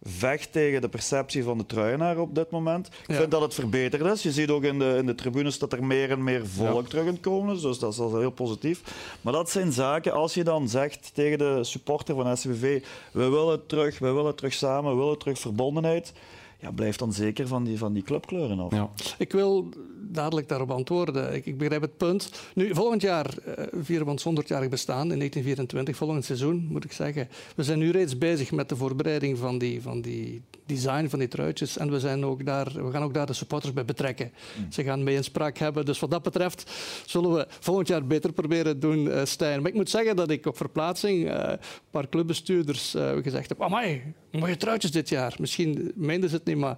[0.08, 2.88] vecht tegen de perceptie van de truienaar op dit moment.
[2.88, 3.16] Ik Ja.
[3.16, 4.24] vind dat het verbeterd is.
[4.24, 7.06] Je ziet ook in de, in de tribunes dat er meer en meer volk terug
[7.06, 7.62] het komen.
[7.62, 8.82] Dus dat is al heel positief.
[9.22, 13.66] Maar dat zijn zaken, als je dan zegt tegen de supporter van SCVV we willen
[13.66, 16.14] terug, we willen terug samen, we willen terug verbondenheid.
[16.60, 18.72] Ja, blijf dan zeker van die, van die clubkleuren af.
[18.72, 18.90] Ja.
[19.18, 19.70] Ik wil
[20.16, 21.34] dadelijk daarop antwoorden.
[21.34, 22.32] Ik, ik begrijp het punt.
[22.54, 26.92] Nu, volgend jaar eh, vieren we ons 100-jarig bestaan, in 1924, volgend seizoen moet ik
[26.92, 27.30] zeggen.
[27.56, 31.28] We zijn nu reeds bezig met de voorbereiding van die, van die design van die
[31.28, 31.78] truitjes.
[31.78, 34.32] En we, zijn ook daar, we gaan ook daar de supporters bij betrekken.
[34.70, 35.86] Ze gaan mee inspraak hebben.
[35.86, 36.72] Dus wat dat betreft
[37.06, 39.62] zullen we volgend jaar beter proberen doen, eh Stijn.
[39.62, 43.62] Maar ik moet zeggen dat ik op verplaatsing eh, een paar clubbestuurders gezegd heb...
[43.62, 44.02] Amai,
[44.32, 45.36] mooie truitjes dit jaar.
[45.40, 46.78] Misschien meenden ze het niet, maar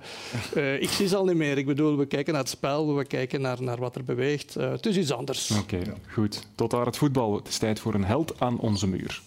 [0.80, 1.58] ik zie ze al niet meer.
[1.58, 4.56] Ik bedoel, we kijken naar het spel, we kijken naar, naar wat er beweegt.
[4.56, 5.52] Eh, het is iets anders.
[5.52, 6.48] Oké, goed.
[6.56, 7.36] Tot daar het voetbal.
[7.36, 9.22] Het is tijd voor een held aan onze muur.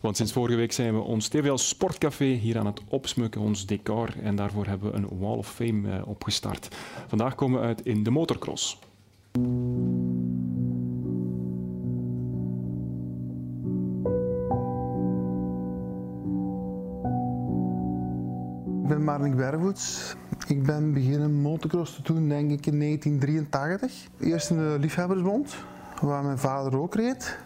[0.00, 4.14] Want sinds vorige week zijn we ons TVL Sportcafé hier aan het opsmukken, ons decor.
[4.22, 6.68] En daarvoor hebben we een Wall of Fame eh, opgestart.
[7.06, 8.78] Vandaag komen we uit in de motocross.
[18.88, 20.16] Ik ben Marnik Bervoets.
[20.46, 24.08] Ik ben beginnen motocross te doen, denk ik, in 1983.
[24.20, 25.56] Eerst in de Liefhebbersbond,
[26.00, 27.38] waar mijn vader ook reed.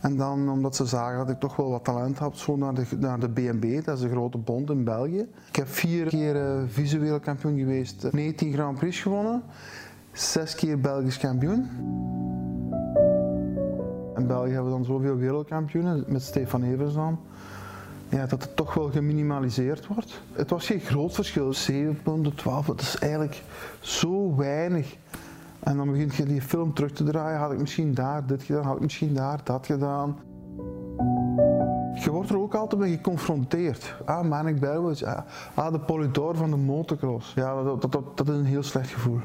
[0.00, 2.86] En dan, omdat ze zagen dat ik toch wel wat talent had, zo naar de,
[2.98, 5.26] naar de BNB, dat is de grote bond in België.
[5.48, 9.42] Ik heb vier keer uh, visueel kampioen geweest, 19 Grand Prix gewonnen,
[10.12, 11.68] zes keer Belgisch kampioen.
[14.16, 17.18] In België hebben we dan zoveel wereldkampioenen, met Stefan Evers dan
[18.10, 20.20] ja, dat het toch wel geminimaliseerd wordt.
[20.32, 23.42] Het was geen groot verschil, 7 punten, 12, dat is eigenlijk
[23.80, 24.96] zo weinig.
[25.60, 28.64] En dan begint je die film terug te draaien, had ik misschien daar dit gedaan,
[28.64, 30.16] had ik misschien daar dat gedaan.
[31.94, 33.94] Je wordt er ook altijd mee geconfronteerd.
[34.04, 35.18] Ah, Manik Berwitz, ah,
[35.54, 37.34] ah, de polydor van de motocross.
[37.34, 39.18] Ja, dat, dat, dat, dat is een heel slecht gevoel.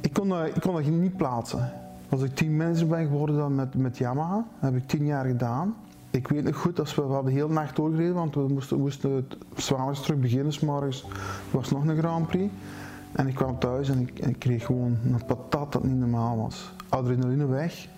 [0.00, 1.72] Ik kon dat, ik kon dat niet plaatsen.
[2.08, 5.74] Als ik teammanager ben geworden dan met, met Yamaha, dat heb ik tien jaar gedaan.
[6.16, 8.78] Ik weet nog goed, als we, we hadden de hele nacht doorgereden, want we moesten,
[8.78, 11.06] moesten het s'avonds terug beginnen, s morgens
[11.50, 12.52] was nog een Grand Prix.
[13.12, 16.72] En ik kwam thuis en ik, ik kreeg gewoon een patat dat niet normaal was.
[16.88, 17.88] Adrenaline weg.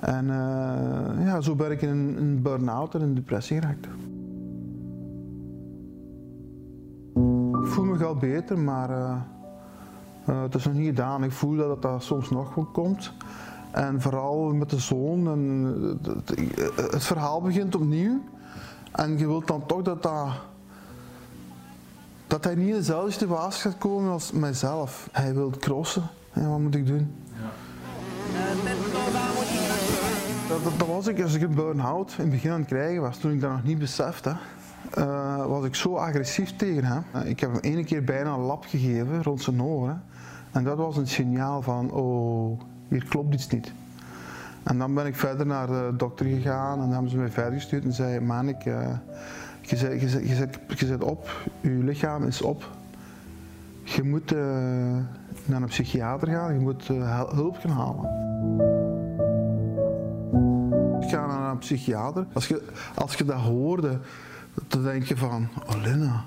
[0.00, 3.86] En uh, ja, zo ben ik in een, burn-out en een depressie geraakt.
[7.62, 9.16] voel me wel beter, maar uh,
[10.28, 11.24] uh, het is nog niet gedaan.
[11.24, 13.12] Ik voel dat dat soms nog wel komt.
[13.76, 15.28] En vooral met de zoon.
[15.28, 15.64] En
[16.02, 18.20] het, het verhaal begint opnieuw.
[18.92, 20.28] En je wilt dan toch dat dat
[22.26, 25.08] dat hij niet in dezelfde situatie gaat komen als mijzelf.
[25.12, 26.02] Hij wil crossen.
[26.32, 27.14] En wat moet ik doen?
[27.32, 27.50] Ja.
[30.48, 33.18] Dat, dat, was ik als ik een burn-out in het begin aan het krijgen was,
[33.18, 34.36] toen ik dat nog niet besefte.
[34.98, 37.04] Uh, was ik zo agressief tegen hem.
[37.14, 40.02] Uh, ik heb hem ene keer bijna een lap gegeven rond zijn oren.
[40.52, 43.72] En dat was een signaal van, oh, hier klopt iets niet.
[44.62, 47.84] En dan ben ik verder naar de dokter gegaan en hebben ze mij verder gestuurd
[47.84, 48.88] en zei, man, ik, uh,
[49.60, 52.70] je, zet, op, je lichaam is op.
[53.82, 54.40] Je moet uh,
[55.44, 58.24] naar een psychiater gaan, je moet uh, hulp gaan halen.
[61.00, 62.26] Ik ga naar een psychiater.
[62.32, 62.62] Als je,
[62.94, 63.98] als je dat hoorde,
[64.68, 66.24] dan denk je van, oh Lena,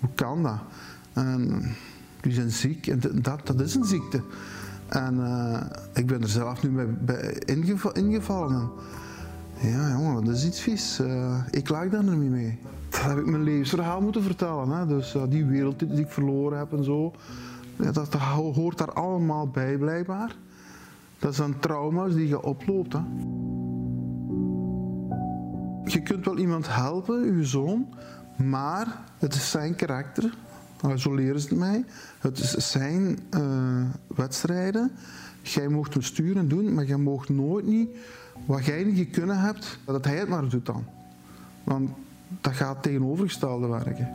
[0.00, 0.58] hoe kan dat?
[2.20, 4.22] Die zijn ziek en dat, dat is een ziekte.
[4.88, 5.60] En uh,
[5.94, 7.42] ik ben er zelf nu bij,
[7.92, 8.70] ingevallen.
[9.60, 11.00] Ja, jongen, dat is iets vies.
[11.00, 12.58] Uh, ik lag daar niet mee.
[12.88, 14.68] Dat heb ik mijn levensverhaal moeten vertellen.
[14.68, 14.86] Hè.
[14.86, 17.12] Dus uh, die wereld die ik verloren heb en zo.
[17.76, 18.20] Ja, dat, dat,
[18.54, 20.36] hoort daar allemaal bij, blijkbaar.
[21.18, 22.92] Dat zijn trauma's die je oploopt.
[22.92, 23.00] Hè.
[25.84, 27.86] Je kunt wel iemand helpen, je zoon,
[28.36, 28.86] maar
[29.18, 30.34] het is zijn karakter.
[30.96, 31.84] Zo leren ze het mij.
[32.18, 34.90] Het zijn uh, wedstrijden.
[35.42, 37.88] Jij mocht hem sturen en doen, maar jij mocht nooit niet
[38.46, 40.84] wat jij niet kunnen hebt, dat hij het maar doet dan.
[41.64, 41.90] Want
[42.40, 44.08] dat gaat tegenovergestelde werken.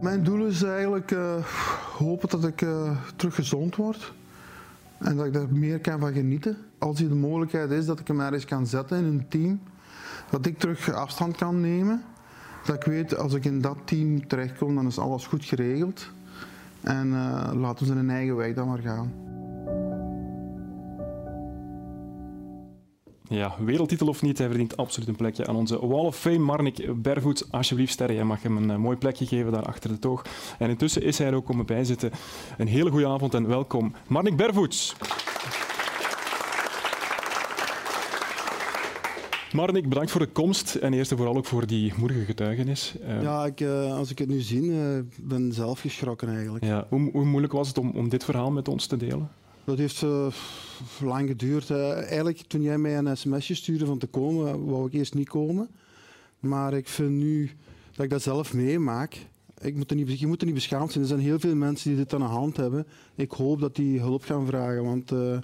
[0.00, 1.34] Mijn doel is eigenlijk uh,
[1.96, 4.12] hopen dat ik uh, terug gezond word.
[4.98, 6.56] En dat ik daar meer kan van genieten.
[6.78, 9.60] Als er de mogelijkheid is dat ik hem ergens kan zetten in een team.
[10.30, 12.02] Dat ik terug afstand kan nemen.
[12.64, 16.10] Dat ik weet, als ik in dat team terechtkom, dan is alles goed geregeld.
[16.80, 19.12] En uh, laten we zijn eigen weg dan maar gaan.
[23.28, 26.38] Ja, wereldtitel of niet, hij verdient absoluut een plekje aan onze Wall of Fame.
[26.38, 29.98] Marnik Bervoets, alsjeblieft sterren, jij mag hem een eh, mooi plekje geven daar achter de
[29.98, 30.24] toog.
[30.58, 32.10] En intussen is hij er ook komen bijzitten.
[32.58, 34.96] Een hele goede avond en welkom, Marnik Bervoets.
[39.54, 42.94] Marnik, bedankt voor de komst en eerst en vooral ook voor die moedige getuigenis.
[43.02, 46.64] Uh, ja, ik, uh, als ik het nu zie, uh, ben zelf geschrokken eigenlijk.
[46.64, 49.30] Ja, hoe, hoe, moeilijk was het om, om dit verhaal met ons te delen?
[49.64, 50.26] Dat heeft uh,
[51.00, 51.70] lang geduurd.
[51.70, 55.68] eigenlijk, toen jij mij een sms'je stuurde van te komen, wou ik eerst niet komen.
[56.40, 57.50] Maar ik vind nu
[57.94, 59.26] dat ik dat zelf meemaak.
[59.60, 61.04] Ik moet er niet, je moet er niet beschaamd zijn.
[61.04, 62.86] Er zijn heel veel mensen die dit aan de hand hebben.
[63.14, 65.36] Ik hoop dat die hulp gaan vragen, want uh,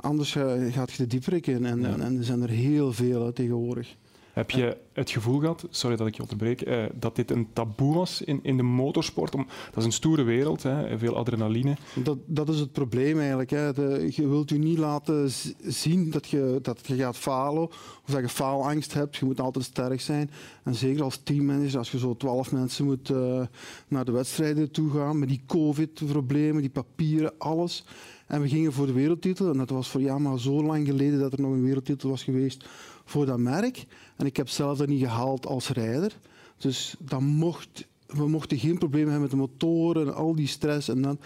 [0.00, 0.32] anders
[0.70, 1.66] gaat je de dieper in.
[1.66, 1.88] En, ja.
[1.88, 3.96] en, en, er zijn er heel veel tegenwoordig.
[4.32, 7.94] Heb je het gevoel gehad, sorry dat ik je onderbreek, eh, dat dit een taboe
[7.94, 9.34] was in, in de motorsport?
[9.34, 11.76] Om, dat is een stoere wereld, hè, veel adrenaline.
[12.02, 13.50] Dat, dat is het probleem eigenlijk.
[13.50, 13.72] Hè.
[13.72, 15.30] De, je wilt je niet laten
[15.62, 19.16] zien dat je, dat je gaat falen of dat je faalangst hebt.
[19.16, 20.30] Je moet altijd sterk zijn.
[20.62, 23.42] En zeker als teammanager, als je zo twaalf mensen moet uh,
[23.88, 27.84] naar de wedstrijden toe gaan met die covid-problemen, die papieren, alles.
[28.30, 29.50] En we gingen voor de wereldtitel.
[29.50, 32.22] En dat was voor ja, maar zo lang geleden dat er nog een wereldtitel was
[32.22, 32.64] geweest
[33.04, 33.84] voor dat merk.
[34.16, 36.18] En ik heb zelf dat niet gehaald als rijder.
[36.56, 40.88] Dus dat mocht, we mochten geen problemen hebben met de motoren en al die stress.
[40.88, 41.18] En dan,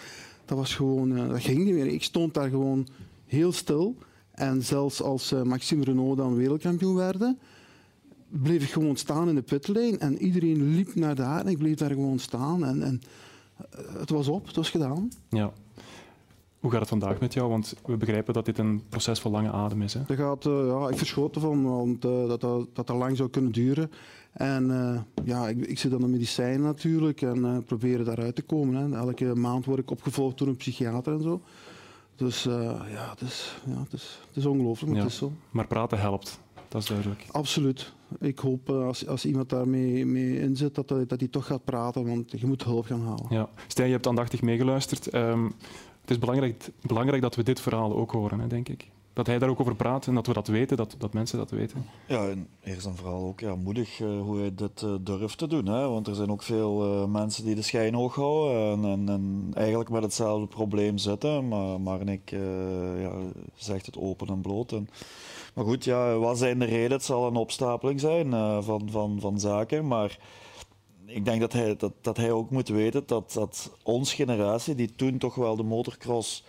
[0.45, 1.87] dat, was gewoon, uh, dat ging niet meer.
[1.87, 2.87] Ik stond daar gewoon
[3.25, 3.95] heel stil.
[4.31, 7.39] En zelfs als uh, Maxime Renault dan wereldkampioen werden,
[8.29, 9.97] bleef ik gewoon staan in de pitlane.
[9.97, 12.65] En iedereen liep naar daar en ik bleef daar gewoon staan.
[12.65, 13.01] En, en
[13.59, 15.09] uh, het was op, het was gedaan.
[15.29, 15.53] Ja.
[16.65, 17.49] Hoe gaat het vandaag met jou?
[17.49, 19.93] Want we begrijpen dat dit een proces van lange adem is.
[19.93, 19.99] Hè?
[20.05, 23.29] Dat gaat, uh, ja, ik verschoot ervan, want uh, dat, dat, dat dat lang zou
[23.29, 23.91] kunnen duren.
[24.31, 28.75] En uh, ja, ik, ik zit aan de medicijnen natuurlijk en proberen daaruit te komen.
[28.75, 28.97] Hè.
[28.97, 31.41] Elke maand word ik opgevolgd door een psychiater en zo.
[32.15, 35.03] Dus ja, het is, ja, het is, het is ongelooflijk, maar ja.
[35.03, 35.31] het is zo.
[35.51, 37.25] Maar praten helpt, dat is duidelijk.
[37.31, 37.93] Absoluut.
[38.19, 42.31] Ik hoop als, als iemand daarmee mee inzet, dat, dat hij toch gaat praten, want
[42.31, 43.25] je moet hulp gaan halen.
[43.29, 43.49] Ja.
[43.67, 45.13] Stijn, je hebt aandachtig meegeluisterd.
[45.13, 45.53] Um,
[46.05, 48.87] het is belangrijk, belangrijk dat we dit verhaal ook horen, hè, denk ik.
[49.13, 51.49] Dat hij daar ook over praat en dat we dat weten, dat, dat mensen dat
[51.49, 51.85] weten.
[52.07, 55.47] Ja, en eerst en vooral ook ja, moedig uh, hoe hij dit uh, durft te
[55.47, 55.65] doen.
[55.65, 55.89] Hè?
[55.89, 59.51] Want er zijn ook veel uh, mensen die de schijn hoog houden en, en, en,
[59.53, 61.47] eigenlijk met hetzelfde probleem zitten.
[61.47, 62.31] Maar, maar ik
[62.99, 63.11] ja,
[63.55, 64.71] zegt het open en bloot.
[64.71, 64.89] En,
[65.53, 66.91] maar goed, ja, wat zijn de reden?
[66.91, 68.31] Het zal een opstapeling zijn
[68.63, 69.87] van, van, van zaken.
[69.87, 70.17] Maar
[71.05, 74.95] ik denk dat hij, dat, dat hij ook moet weten dat, dat onze generatie, die
[74.95, 76.43] toen toch wel de motocross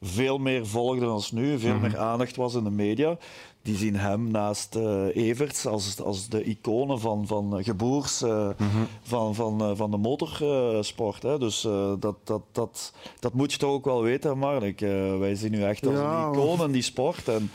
[0.00, 1.90] veel meer volgde dan nu, veel mm -hmm.
[1.90, 3.18] meer aandacht was in de media,
[3.62, 8.86] die zien hem naast uh, Everts als, als de iconen van, van geboers uh, mm-hmm.
[9.02, 11.22] van, van, uh, van de motorsport.
[11.22, 11.38] Hè.
[11.38, 11.60] Dus
[11.98, 14.80] dat, dat, dat, dat moet je toch ook wel weten, Mark.
[15.18, 17.28] wij zien u echt als ja, een icoon in die sport.
[17.28, 17.50] En,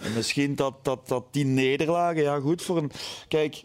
[0.00, 2.90] en misschien dat, dat, dat die nederlagen, ja goed, voor een...
[3.28, 3.64] Kijk,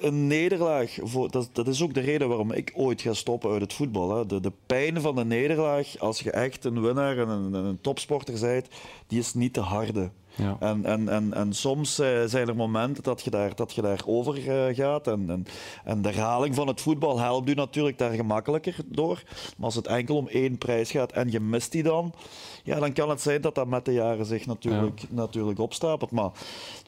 [0.00, 3.60] een nederlaag, voor, dat, dat is ook de reden waarom ik ooit ga stoppen uit
[3.60, 4.16] het voetbal.
[4.16, 4.26] Hè.
[4.26, 8.40] De, de pijn van de nederlaag, als je echt een winnaar en een, een topsporter
[8.40, 8.68] bent,
[9.06, 10.10] die is niet te harde.
[10.36, 10.56] Ja.
[10.60, 14.02] En, en, en, en soms uh, zijn er momenten dat je daar, dat je daar
[14.06, 15.06] over uh, gaat.
[15.06, 15.46] En, en,
[15.84, 19.22] en, de herhaling van het voetbal helpt u natuurlijk daar gemakkelijker door.
[19.56, 22.12] Maar als het enkel om één prijs gaat en je mist die dan,
[22.62, 25.06] ja, dan kan het zijn dat dat met de jaren zich natuurlijk, ja.
[25.10, 26.10] natuurlijk opstapelt.
[26.10, 26.30] Maar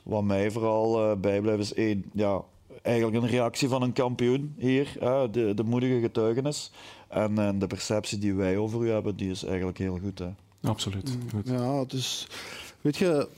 [0.05, 2.43] wat mij vooral uh, bijblijft is één, ja,
[2.83, 4.97] eigenlijk een reactie van een kampioen hier.
[5.31, 6.71] de, de moedige getuigenis.
[7.09, 10.19] En, en de perceptie die wij over u hebben, die is eigenlijk heel goed.
[10.19, 10.29] Hè.
[10.63, 11.17] Absoluut.
[11.17, 11.49] Mm, goed.
[11.49, 12.27] Ja, dus
[12.81, 13.29] Weet je,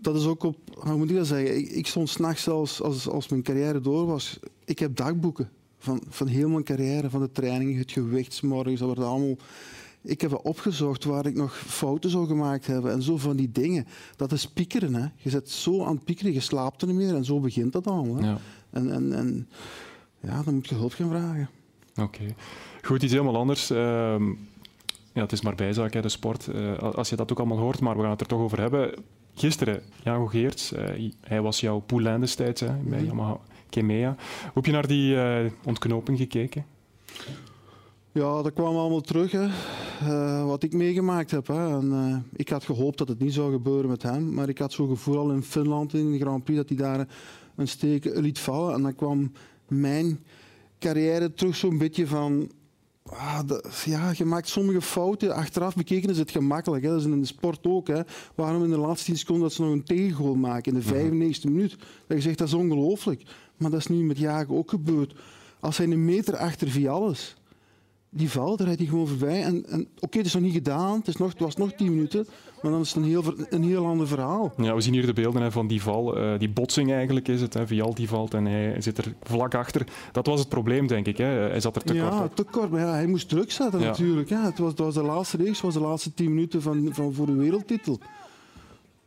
[0.00, 1.56] dat is ook op, hoe moet ik dat zeggen?
[1.56, 6.02] Ik, ik stond s'nachts zelfs, als, als mijn carrière door was, ik heb dagboeken van,
[6.08, 9.36] van heel mijn carrière, van de trainingen, het gewichtsmorgens, dat wordt allemaal...
[10.02, 13.86] Ik heb opgezocht waar ik nog fouten zou gemaakt hebben en zo van die dingen.
[14.16, 14.94] Dat is piekeren.
[14.94, 15.06] Hè.
[15.16, 17.86] Je zit zo aan het piekeren, je slaapt er niet meer en zo begint dat
[17.86, 18.16] al.
[18.16, 18.26] Hè.
[18.26, 18.38] Ja.
[18.70, 19.48] En, en, en
[20.20, 21.48] ja, dan moet je hulp gaan vragen.
[21.96, 22.34] Oké.
[22.82, 23.70] Goed, iets helemaal anders.
[23.70, 24.22] Uh,
[25.16, 26.48] ja, het is maar bijzaak, hè, de sport.
[26.54, 28.94] Uh, als je dat ook allemaal hoort, maar we gaan het er toch over hebben.
[29.34, 33.06] Gisteren, Jago Geerts, uh, hij was jouw poulain destijds hè, bij mhm.
[33.06, 33.38] Yamaha
[33.70, 34.14] Kemea.
[34.42, 36.64] Hoe heb je naar die uh, ontknoping gekeken?
[38.12, 39.48] Ja, dat kwam allemaal terug, hè.
[40.44, 41.46] wat ik meegemaakt heb.
[41.46, 41.78] Hè.
[41.78, 44.88] En, ik had gehoopt dat het niet zou gebeuren met hem, maar ik had zo'n
[44.88, 47.08] gevoel al in Finland in de Grand Prix dat hij daar
[47.56, 48.74] een steek liet vallen.
[48.74, 49.32] En dan kwam
[49.68, 50.20] mijn
[50.78, 52.50] carrière terug zo'n beetje van
[53.10, 53.40] Ah,
[53.84, 55.34] ja, je maakt sommige fouten.
[55.34, 56.84] Achteraf bekeken is het gemakkelijk.
[56.84, 56.90] Hè.
[56.90, 57.88] Dat is in de sport ook.
[57.88, 58.00] Hè.
[58.34, 61.40] Waarom in de laatste 10 seconden dat ze nog een tegengoal maken in de 95e
[61.42, 61.52] mhm.
[61.52, 61.76] minuut?
[62.06, 63.22] Dat je zegt dat is ongelooflijk.
[63.56, 65.14] Maar dat is nu met Jagen ook gebeurd.
[65.60, 67.36] Als hij een meter achter Vial is,
[68.10, 69.42] die valt, daar rijdt hij gewoon voorbij.
[69.42, 71.94] En, en oké, het is nog niet gedaan, het, is nog, het was nog 10
[71.94, 72.26] minuten,
[72.62, 74.52] maar dan is het een heel, een heel ander verhaal.
[74.56, 77.40] Ja, we zien hier de beelden hè, van die val, uh, die botsing eigenlijk is
[77.40, 77.54] het.
[77.54, 77.66] Hè.
[77.66, 79.86] Vial die valt en hij zit er vlak achter.
[80.12, 81.16] Dat was het probleem, denk ik.
[81.16, 81.26] Hè.
[81.26, 82.36] Hij zat er te ja, kort op.
[82.36, 82.70] te kort.
[82.70, 83.86] Maar ja, hij moest druk zetten ja.
[83.86, 84.30] natuurlijk.
[84.30, 84.36] Hè.
[84.36, 87.26] Het, was, het was de laatste het was de laatste 10 minuten van, van voor
[87.26, 87.98] de wereldtitel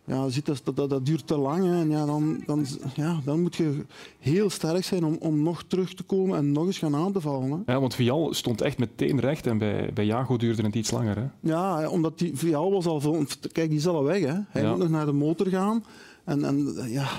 [0.10, 1.64] ja, ziet dat, dat, dat duurt te lang.
[1.64, 1.80] Hè.
[1.80, 3.86] En ja, dan, dan, ja, dan moet je
[4.20, 7.22] heel sterk zijn om, om nog terug te komen en nog eens gaan aan te
[7.22, 7.52] vallen.
[7.52, 7.74] Hè.
[7.74, 11.18] Ja, want Vial stond echt meteen recht en bij, bij Jago duurde het iets langer.
[11.18, 11.26] Hè?
[11.40, 13.26] Ja, omdat die, Vial was al veel...
[13.52, 14.22] Kijk, die is al weg.
[14.22, 14.40] Hè.
[14.50, 15.84] Hij moet nog naar de motor gaan.
[16.24, 17.10] En, en ja,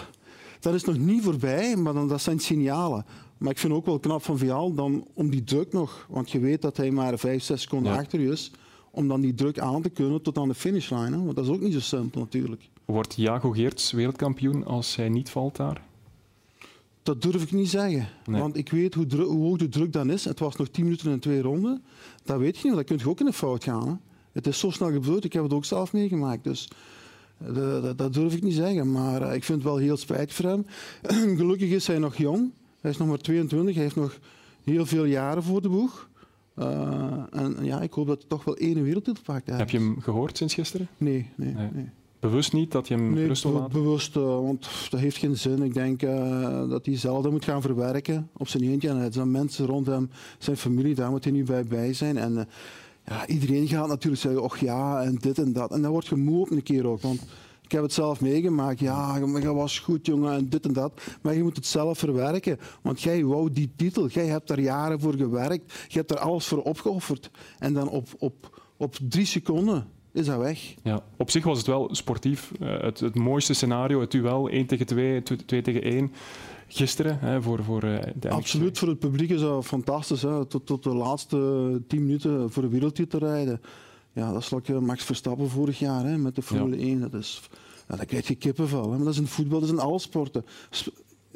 [0.61, 3.05] dat is nog niet voorbij, maar dan, dat zijn signalen.
[3.39, 6.07] Maar ik vind ook wel knap van Vial dan om die druk nog...
[6.09, 8.53] Want je weet dat hij maar vijf, zes seconden achter je is
[8.91, 11.13] om dan die druk aan te kunnen tot aan de finishlijn.
[11.13, 11.23] Hè?
[11.23, 12.69] Want dat is ook niet zo simpel natuurlijk.
[12.91, 15.83] Wordt Jago Geerts wereldkampioen als hij niet valt daar?
[17.03, 18.09] Dat durf ik niet zeggen.
[18.25, 20.25] Want ik weet hoe, hoe, hoog de druk dan is.
[20.25, 21.83] Het was nog 10 minuten en twee ronden.
[22.25, 23.89] Dat weet je niet, dat kun je ook in een fout gaan.
[23.89, 23.95] Hè?
[24.33, 26.45] Het is zo snel gebeurd, ik heb het ook zelf meegemaakt.
[26.45, 26.69] Dus
[27.39, 28.93] de, dat durf ik niet zeggen.
[28.93, 30.67] Maar uh, ik vind het wel heel spijtig voor hem.
[31.39, 32.51] Gelukkig is hij nog jong.
[32.81, 34.19] Hij is nog maar 22, hij heeft nog
[34.65, 36.09] heel veel jaren voor de boeg.
[36.59, 39.47] Uh, en ja, ik hoop dat hij toch wel één wereldtitel pakt.
[39.47, 40.89] Heb je hem gehoord sinds gisteren?
[40.97, 41.55] Nee, nee.
[41.55, 41.69] nee.
[41.73, 41.89] nee.
[42.21, 43.73] Bewust niet dat je hem nee, rust wil laten?
[43.73, 45.63] bewust, uh, want dat heeft geen zin.
[45.63, 48.89] Ik denk uh, dat hij zelf dat moet gaan verwerken op zijn eentje.
[48.89, 52.17] En er zijn mensen rond hem, zijn familie, daar moet hij nu bij, bij zijn.
[52.17, 52.43] En uh,
[53.07, 55.73] ja, iedereen gaat natuurlijk zeggen, och ja, en dit en dat.
[55.73, 57.01] En dan word je moe ook een keer ook.
[57.01, 57.21] Want
[57.63, 58.81] ik heb het zelf meegemaakt.
[58.81, 61.03] Ja, je was goed, jongen, en dit en dat.
[61.23, 62.59] Maar je moet het zelf verwerken.
[62.83, 64.09] Want jij wou die titel.
[64.09, 65.73] Jij hebt daar jaren voor gewerkt.
[65.89, 67.31] Je hebt er alles voor opgeofferd.
[67.59, 70.75] En dan op, op, op drie seconden is dat weg.
[70.83, 72.51] Ja, op zich was het wel sportief.
[72.61, 76.13] Uh, het, het, mooiste scenario, het duel 1 tegen 2, 2 tegen 1.
[76.69, 80.23] Gisteren hè, voor, voor uh, de Absoluut, voor het publiek is dat fantastisch.
[80.23, 80.47] Hè.
[80.47, 83.61] Tot, tot de laatste 10 minuten voor de wereldtitel rijden.
[84.13, 86.83] Ja, dat is like Max Verstappen vorig jaar hè, met de Formule ja.
[86.83, 87.01] 1.
[87.01, 87.43] Dat is,
[87.87, 88.83] daar krijg je kippenvel.
[88.83, 88.89] Hè.
[88.89, 90.45] Maar dat is in voetbal, dat is in alle sporten.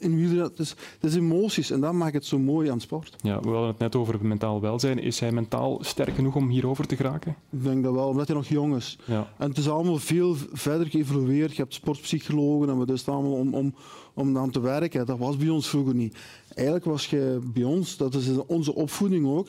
[0.04, 3.16] In wielrennen, is, dat is emoties en dat maakt het zo mooi aan sport.
[3.20, 4.98] Ja, we hadden het net over mentaal welzijn.
[4.98, 7.36] Is hij mentaal sterk genoeg om hierover te geraken?
[7.50, 8.98] Ik denk dat wel, omdat hij nog jong is.
[9.04, 9.32] Ja.
[9.38, 11.56] En het is allemaal veel verder geëvolueerd.
[11.56, 13.74] Je hebt sportpsychologen en we is allemaal om, om,
[14.14, 15.06] om aan te werken.
[15.06, 16.16] Dat was bij ons vroeger niet.
[16.54, 19.48] Eigenlijk was je bij ons, dat is onze opvoeding ook,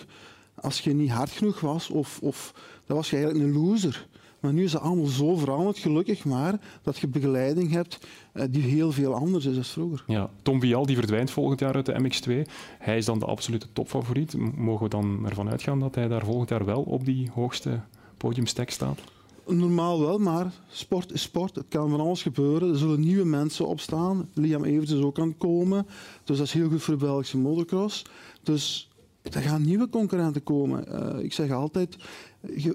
[0.55, 2.53] als je niet hard genoeg was of, of
[2.85, 4.07] dan was je eigenlijk een loser.
[4.45, 7.99] Maar nu is het allemaal zo veranderd, gelukkig maar, dat je begeleiding hebt
[8.33, 10.03] uh, die heel veel anders is dan vroeger.
[10.07, 12.51] Ja, Tom Vial die verdwijnt volgend jaar uit de MX2.
[12.79, 14.35] Hij is dan de absolute topfavoriet.
[14.55, 17.79] Mogen we dan ervan uitgaan dat hij daar volgend jaar wel op die hoogste
[18.17, 18.99] podiumstek staat?
[19.47, 21.55] normaal wel, maar sport is sport.
[21.55, 22.69] Het kan van alles gebeuren.
[22.69, 24.29] Er zullen nieuwe mensen opstaan.
[24.33, 25.87] Liam Evers is ook aan het komen.
[26.23, 28.05] Dus dat is heel goed voor de Belgische motocross.
[28.43, 28.89] Dus
[29.33, 30.85] er gaan nieuwe concurrenten komen.
[30.89, 31.95] Uh, ik zeg altijd,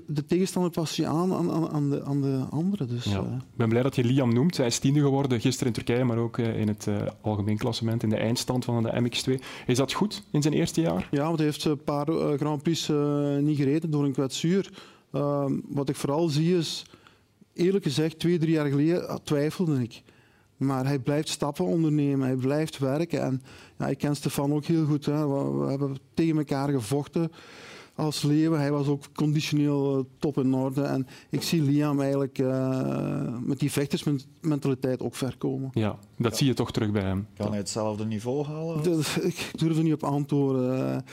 [0.07, 2.86] de tegenstander past je aan aan, aan, de, aan de andere.
[2.86, 3.20] Dus, ja.
[3.20, 3.32] uh.
[3.32, 4.57] Ik ben blij dat je Liam noemt.
[4.57, 6.88] Hij is tiende geworden gisteren in Turkije, maar ook uh, in het
[7.20, 9.44] algemeen klassement, in de eindstand van de MX2.
[9.66, 11.09] Is dat goed in zijn eerste jaar?
[11.11, 12.88] Ja, want hij heeft een paar Grand Prix
[13.40, 14.70] niet gereden door een kwetsuur.
[15.12, 16.84] Ehm, wat ik vooral zie is,
[17.55, 20.03] eerlijk gezegd, twee, drie jaar geleden twijfelde ik.
[20.61, 23.23] Maar hij blijft stappen ondernemen, hij blijft werken.
[23.23, 23.43] En
[23.79, 25.07] ja, ik ken Stefan ook heel goed.
[25.07, 25.29] Hè.
[25.29, 27.31] We, hebben tegen elkaar gevochten
[27.95, 28.61] als leeuwen.
[28.61, 30.83] Hij was ook conditioneel eh, top in orde.
[30.83, 35.71] En ik zie Liam eigenlijk uh, met die vechtersmentaliteit ook ver komen.
[35.73, 37.27] Ja, dat zie je toch terug bij hem.
[37.37, 38.99] Kan hij hetzelfde niveau halen?
[39.23, 41.05] ik durf er niet op antwoorden.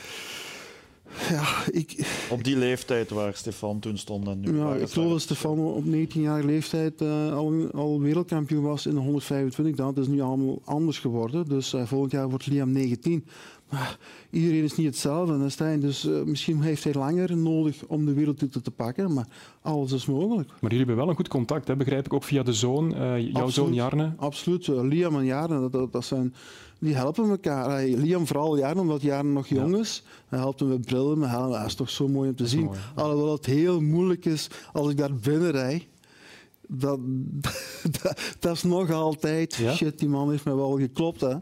[1.28, 2.06] Ja, ik...
[2.30, 4.58] Op die leeftijd waar Stefan toen stond en nu.
[4.58, 8.94] Ja, ik geloof dat Stefan op 19 jaar leeftijd uh, al, al, wereldkampioen was in
[8.94, 9.76] de 125.
[9.76, 11.48] Dat is nu allemaal anders geworden.
[11.48, 13.24] Dus uh, volgend jaar wordt Liam 19.
[13.70, 13.98] Maar
[14.30, 15.80] iedereen is niet hetzelfde, Stijn.
[15.80, 19.12] Dus uh, misschien heeft hij langer nodig om de wereldtitel te pakken.
[19.12, 19.26] Maar
[19.62, 20.48] alles is mogelijk.
[20.48, 21.76] Maar jullie hebben wel een goed contact, hè?
[21.76, 23.52] begrijp ik, ook via de zoon, jouw Absoluut.
[23.52, 24.12] zoon Jarne.
[24.16, 24.66] Absoluut.
[24.66, 26.34] Liam en Jarne, dat, dat, dat zijn
[26.78, 27.84] die helpen elkaar.
[27.84, 30.02] Liam vooral Jaren, omdat Jaren nog jong is.
[30.28, 31.58] Hij helpt hem met brillen, met helmen.
[31.58, 32.64] Dat is toch zo mooi om te zien.
[32.64, 35.86] Mooi, Alhoewel het heel moeilijk is als ik daar binnen rijd.
[36.68, 36.98] Dat,
[38.02, 39.54] dat, dat, is nog altijd...
[39.74, 41.20] Shit, die man heeft mij wel geklopt.
[41.20, 41.34] Hè.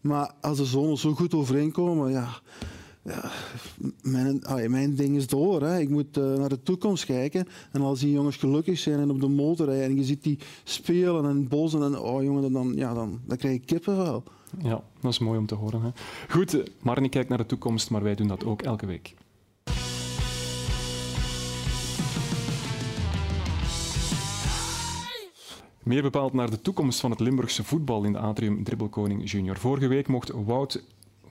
[0.00, 2.28] Maar als de zonen zo goed overeenkomen, ja...
[3.02, 3.30] Ja,
[4.02, 5.62] mijn, mijn ding is door.
[5.62, 5.78] Hè.
[5.78, 7.48] Ik moet uh, naar de toekomst kijken.
[7.72, 10.38] En als die jongens gelukkig zijn en op de motor rijden en je ziet die
[10.64, 14.22] spelen en bozen en oh jongen, dan, ja, dan, dan krijg je kippenvel.
[14.62, 15.82] Ja, dat is mooi om te horen.
[15.82, 15.90] Hè.
[16.28, 19.14] Goed, Marnie kijkt naar de toekomst, maar wij doen dat ook elke week.
[25.88, 29.56] Meer bepaald naar de toekomst van het Limburgse voetbal in de Atrium Dribbelkoning Junior.
[29.56, 30.82] Vorige week mocht Wout,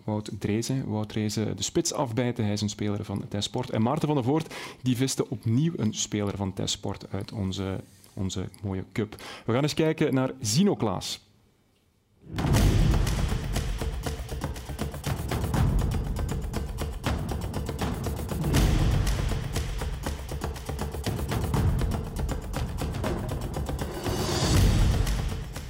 [0.03, 0.39] Wout
[0.85, 1.09] Wout
[1.57, 2.43] de spits afbijten.
[2.43, 3.69] Hij is een speler van Tesport.
[3.69, 7.79] En Maarten van der Voort die viste opnieuw een speler van Tesport uit onze,
[8.13, 9.15] onze mooie cup.
[9.45, 11.25] We gaan eens kijken naar Zino Klaas.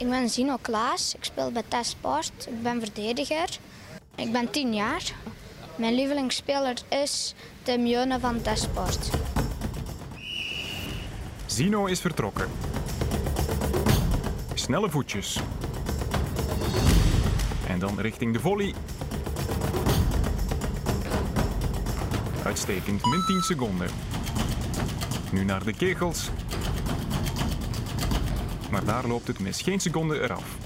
[0.07, 3.59] Ik ben Zino Klaas, ik speel bij Tesport, ik ben verdediger.
[4.15, 5.13] Ik ben 10 jaar.
[5.75, 9.09] Mijn lievelingsspeler is Tim Jeune van Tesport.
[11.45, 12.47] Zino is vertrokken.
[14.53, 15.39] Snelle voetjes.
[17.67, 18.73] En dan richting de volley.
[22.43, 23.89] Uitstekend, min 10 seconden.
[25.31, 26.29] Nu naar de kegels.
[28.87, 29.61] Daar loopt het mis.
[29.61, 30.57] Geen seconde eraf.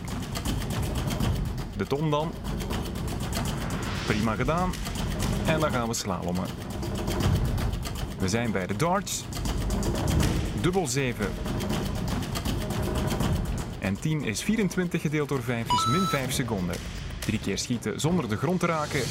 [1.78, 2.32] De ton dan.
[4.06, 4.74] Prima gedaan.
[5.46, 6.46] En dan gaan we slalommen.
[8.20, 9.24] We zijn bij de darts.
[10.62, 11.32] Dubbel 7.
[13.80, 16.76] En 10 is 24 gedeeld door 5, dus min 5 seconden.
[17.20, 19.02] Drie keer schieten zonder de grond te raken.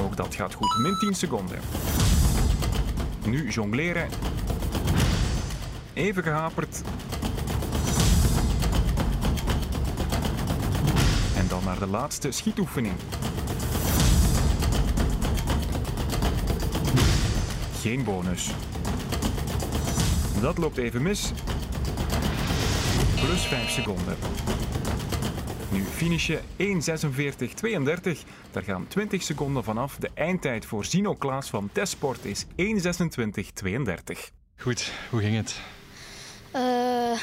[0.00, 1.58] Ook dat gaat goed, min 10 seconden.
[3.26, 4.08] Nu jongleren.
[5.92, 6.82] Even gehaperd.
[11.78, 12.94] Naar de laatste schietoefening.
[17.80, 18.50] Geen bonus.
[20.40, 21.32] Dat loopt even mis.
[23.14, 24.16] Plus 5 seconden.
[25.70, 26.40] Nu finish je
[28.16, 28.28] 1.46.32.
[28.50, 29.96] Daar gaan 20 seconden vanaf.
[29.96, 32.52] De eindtijd voor Zino Klaas van Testsport is 1.26.32.
[34.56, 35.60] Goed, hoe ging het?
[36.54, 37.20] Uh,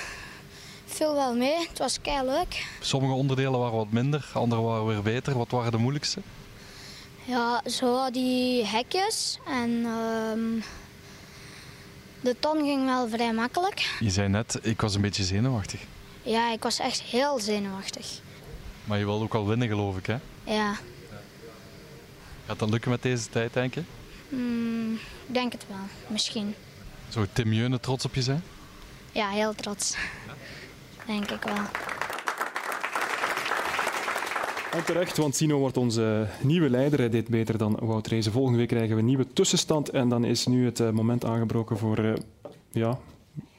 [0.96, 1.68] viel wel mee.
[1.68, 2.66] Het was kei leuk.
[2.80, 5.38] Sommige onderdelen waren wat minder, andere waren weer beter.
[5.38, 6.22] Wat waren de moeilijkste?
[7.26, 10.64] Ja, zo die hekjes en uh,
[12.22, 13.96] de ton ging wel vrij makkelijk.
[14.00, 15.82] Je zei net, ik was een beetje zenuwachtig.
[16.22, 18.20] Ja, ik was echt heel zenuwachtig.
[18.84, 20.18] Maar je wilde ook al winnen, geloof ik, hè?
[20.44, 20.76] Ja.
[22.46, 23.84] Gaat dat lukken met deze tijd, denk je?
[24.30, 24.94] Mm,
[25.28, 25.78] ik denk het wel,
[26.08, 26.56] misschien.
[27.10, 28.44] Zou Tim Jeune trots op je zijn?
[29.12, 29.96] Ja, heel trots
[31.06, 31.64] denk ik wel.
[34.76, 37.00] En terecht, want Sino wordt onze nieuwe leider.
[37.00, 38.32] Hij deed beter dan Wout Rezen.
[38.32, 39.90] Volgende week krijgen we een nieuwe tussenstand.
[39.90, 42.00] En dan is nu het eh, moment aangebroken voor...
[42.00, 42.14] Uh,
[42.72, 43.00] ja,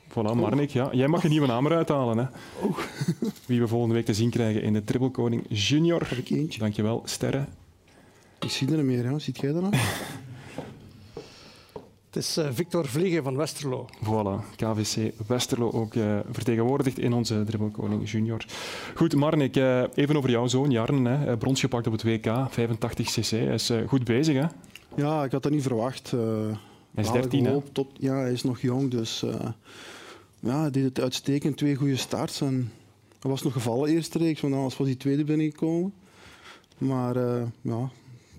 [0.09, 0.71] voilà, Marnik.
[0.71, 0.89] Ja.
[0.93, 2.19] Jij mag een nieuwe naam eruit halen.
[2.19, 2.25] Hè.
[2.67, 2.79] Oh.
[3.47, 6.09] Wie we volgende week te zien krijgen in de Dribbelkoning Junior.
[6.59, 7.49] Dankjewel, Sterren.
[8.41, 9.07] Ik zie er niet meer.
[9.07, 9.19] Hè.
[9.19, 9.75] Ziet jij dat nog?
[12.17, 13.89] Het is uh, Victor Vliegen van Westerlo.
[14.05, 18.45] Voilà, KVC Westerlo ook uh, vertegenwoordigd in onze dribbelkoning junior.
[18.95, 21.05] Goed, Marnik, uh, even over jouw zoon, Jarn.
[21.05, 21.37] Hè.
[21.37, 23.31] Brons gepakt op het WK, 85 cc.
[23.31, 24.47] Hij is goed bezig, hè?
[25.03, 26.11] Ja, ik had dat niet verwacht.
[26.11, 27.61] hij is 13, hè?
[27.73, 29.25] Tot, ja, hij is nog jong, dus
[30.41, 31.57] ja, hij deed het uitstekend.
[31.57, 32.41] Twee goede starts.
[32.41, 32.73] En
[33.21, 35.93] hij was nog gevallen eerste reeks, want anders was hij tweede binnengekomen.
[36.79, 37.19] Maar
[37.61, 37.91] ja,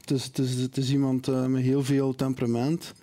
[0.01, 2.93] het is, het, is, het is iemand met heel veel temperament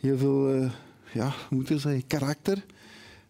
[0.00, 0.70] heel veel uh,
[1.12, 2.64] ja, moet je zeggen, karakter.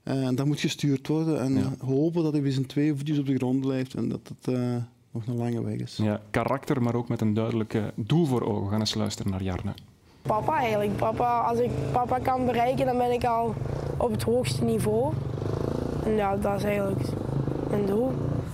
[0.03, 1.41] En dat moet gestuurd worden.
[1.41, 4.55] En hopen dat hij bij zijn twee voetjes op de grond blijft en dat het
[4.55, 4.77] uh,
[5.11, 5.97] nog een lange weg is.
[5.97, 8.65] Ja, karakter, maar ook met een duidelijk doel voor ogen.
[8.65, 9.73] We gaan eens luisteren naar Jarne.
[10.23, 10.97] Papa eigenlijk.
[10.97, 13.55] Papa, als ik papa kan bereiken, dan ben ik al
[13.97, 15.13] op het hoogste niveau.
[16.05, 17.09] En ja, dat is eigenlijk
[17.71, 18.13] mijn doel.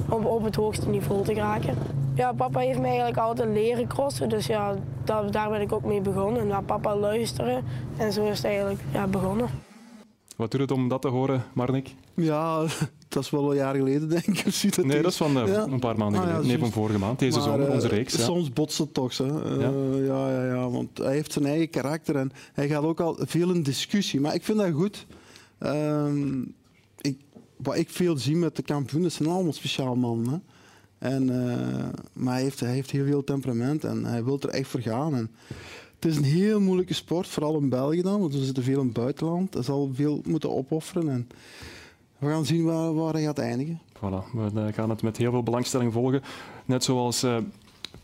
[0.09, 1.75] Om op het hoogste niveau te geraken.
[2.15, 4.29] Ja, papa heeft mij eigenlijk altijd leren crossen.
[4.29, 6.47] Dus ja, dat, daar ben ik ook mee begonnen.
[6.47, 7.65] Naar papa luisteren.
[7.97, 9.49] En zo is het eigenlijk ja, begonnen.
[10.37, 11.95] Wat doet het om dat te horen, Marnik?
[12.15, 12.67] Ja,
[13.09, 14.85] dat is wel een jaar geleden, denk ik.
[14.85, 16.47] Nee, dat is van uh, een paar maanden ah, geleden.
[16.47, 17.19] nee, van vorige maand.
[17.19, 18.15] Deze maar, zomer, onze eh, reeks.
[18.15, 18.25] Ja.
[18.25, 19.17] Soms botst het toch.
[19.17, 19.57] Hè.
[19.57, 20.31] Uh, ja.
[20.31, 20.45] ja.
[20.45, 24.21] Ja, want hij heeft zijn eigen karakter en hij gaat ook al veel in discussie.
[24.21, 25.07] Maar ik vind dat goed.
[25.61, 26.13] Uh,
[27.01, 27.19] ik,
[27.57, 30.43] wat ik veel zie met de kampioenen, dat zijn allemaal speciaal mannen.
[31.03, 34.81] En, uh, maar hij heeft, heeft heel veel temperament en hij wil er echt voor
[34.81, 35.15] gaan.
[35.15, 35.31] En
[35.95, 38.85] het is een heel moeilijke sport, vooral in België dan, want we zitten veel in
[38.85, 39.55] het buitenland.
[39.55, 41.09] Hij zal veel moeten opofferen.
[41.09, 41.29] En
[42.19, 43.81] we gaan zien waar, waar hij gaat eindigen.
[43.97, 46.23] Voilà, we eh, gaan het met heel veel belangstelling volgen.
[46.65, 47.37] Net zoals uh,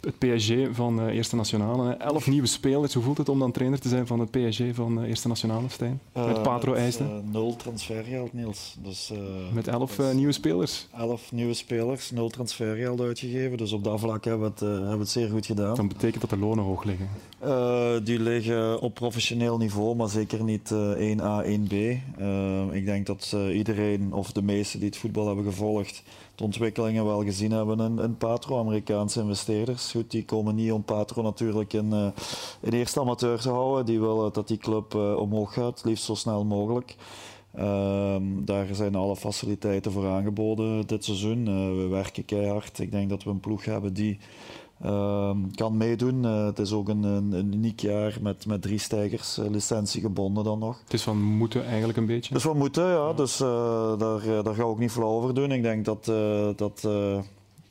[0.00, 1.92] het PSG van uh, Eerste Nationale.
[1.92, 2.94] Elf nieuwe spelers.
[2.94, 5.68] Hoe voelt het om dan trainer te zijn van het PSG van uh, Eerste Nationale,
[5.68, 6.00] Stijn?
[6.12, 7.30] met uh, Patro IJsden?
[7.30, 8.76] nul transfergeld, Niels.
[8.82, 9.12] Dus,
[9.52, 10.86] met elf nieuwe spelers?
[10.96, 13.58] Elf nieuwe spelers, nul transfergeld uitgegeven.
[13.58, 15.74] Dus op dat vlak hebben we het, hebben we het zeer goed gedaan.
[15.74, 17.08] Dat betekent dat de lonen hoog liggen?
[18.04, 21.74] die liggen op professioneel niveau, maar zeker niet 1A, 1B.
[22.72, 26.02] ik denk dat iedereen, of de meesten die het voetbal hebben gevolgd,
[26.40, 28.58] ontwikkelingen wel gezien hebben in, in Patro.
[28.58, 29.90] Amerikaanse investeerders.
[29.90, 32.06] Goed, die komen niet om Patro natuurlijk in, uh,
[32.60, 33.86] in eerste amateur te houden.
[33.86, 36.96] Die willen dat die club uh, omhoog gaat, liefst zo snel mogelijk.
[37.58, 41.38] Uh, daar zijn alle faciliteiten voor aangeboden dit seizoen.
[41.38, 42.78] Uh, we werken keihard.
[42.78, 44.18] Ik denk dat we een ploeg hebben die
[44.84, 46.24] uh, kan meedoen.
[46.24, 50.00] Uh, het is ook een, een, een, uniek jaar met, met drie stijgers, uh, licentie
[50.00, 50.80] gebonden dan nog.
[50.84, 52.28] Het is van moeten eigenlijk een beetje?
[52.28, 52.90] Het is van moeten, ja.
[52.90, 53.12] ja.
[53.12, 55.52] Dus daar, daar ga ik ook niet flauw over doen.
[55.52, 56.04] Ik denk dat,
[56.56, 56.88] dat,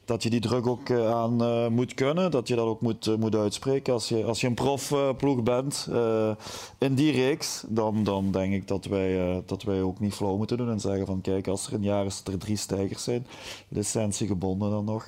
[0.05, 2.31] dat je die druk ook aan moet kunnen.
[2.31, 3.93] Dat je dat ook moet, moet uitspreken.
[3.93, 5.89] Als je, als je een profploeg bent
[6.77, 10.57] in die reeks, dan, dan denk ik dat wij, dat wij ook niet flauw moeten
[10.57, 10.69] doen.
[10.69, 13.27] En zeggen van kijk, als er een jaar is dat er drie stijgers zijn,
[13.67, 15.07] licentie gebonden dan nog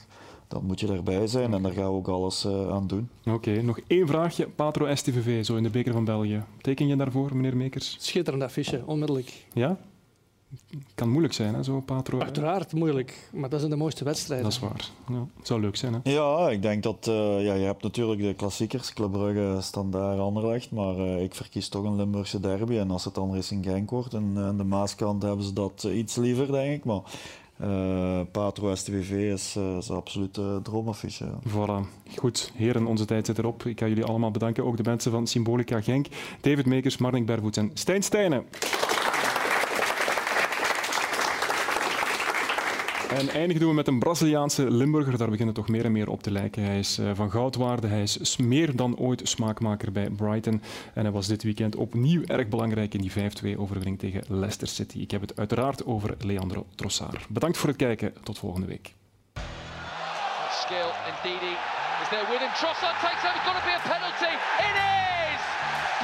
[0.49, 3.09] dan moet je erbij zijn en daar gaan we ook alles uh, aan doen.
[3.25, 4.47] Oké, nog één vraagje.
[4.47, 6.43] Patro STVV, zo in de beker van België.
[6.61, 7.95] Teken je daarvoor, meneer Mekers?
[7.99, 9.45] Schitterend affiche, onmiddellijk.
[9.53, 9.77] Ja?
[10.95, 12.19] kan moeilijk zijn, hè, zo Patro.
[12.19, 14.45] Uiteraard moeilijk, maar dat zijn de mooiste wedstrijden.
[14.45, 14.89] Dat is waar.
[15.09, 16.11] Ja, het zou leuk zijn, hè?
[16.11, 17.07] Ja, ik denk dat...
[17.09, 21.69] Uh, ja, je hebt natuurlijk de klassiekers, Club Brugge, Standaard, Anderlecht, maar uh, ik verkies
[21.69, 22.77] toch een Limburgse derby.
[22.77, 26.15] En als het dan Racing Genk wordt en aan de Maaskant hebben ze dat iets
[26.15, 26.85] liever, denk ik.
[26.85, 27.01] Maar
[27.61, 31.25] uh, Patro STVV is, uh, is absoluut uh.
[31.47, 31.87] Voilà.
[32.15, 33.65] Goed, heren, onze tijd zit erop.
[33.65, 34.65] Ik ga jullie allemaal bedanken.
[34.65, 36.07] Ook de mensen van Symbolica Genk,
[36.41, 38.45] David Mekers, Marnik Bervoets en Stijn Stijnen.
[43.19, 45.17] En eindigen doen we met een Braziliaanse Limburger.
[45.17, 46.63] Daar beginnen toch meer en meer op te lijken.
[46.63, 47.87] Hij is uh, van goudwaarde.
[47.87, 50.61] Hij is meer dan ooit smaakmaker bij Brighton.
[50.93, 53.11] En hij was dit weekend opnieuw erg belangrijk in die
[53.55, 54.99] 5-2 overwinning tegen Leicester City.
[54.99, 57.27] Ik heb het uiteraard over Leandro Trossard.
[57.29, 58.13] Bedankt voor het kijken.
[58.23, 58.93] Tot volgende week.
[60.51, 61.57] Skill indeed.
[62.01, 62.51] Is there him?
[62.61, 63.41] Trossard takes over.
[63.45, 64.33] Got to be a penalty.
[64.67, 65.41] It is!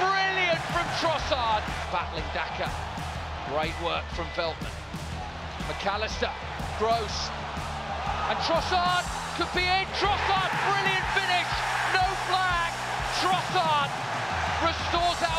[0.03, 1.63] Brilliant from Trossard.
[1.91, 2.69] Battling Daka.
[3.51, 4.83] Great work from Veltman.
[5.67, 6.31] McAllister
[6.77, 7.29] Gross.
[8.27, 9.05] And Trossard
[9.37, 9.85] could be in.
[9.95, 11.51] Trossard, brilliant finish.
[11.95, 12.71] No flag.
[13.21, 13.89] Trossard
[14.61, 15.34] restores that.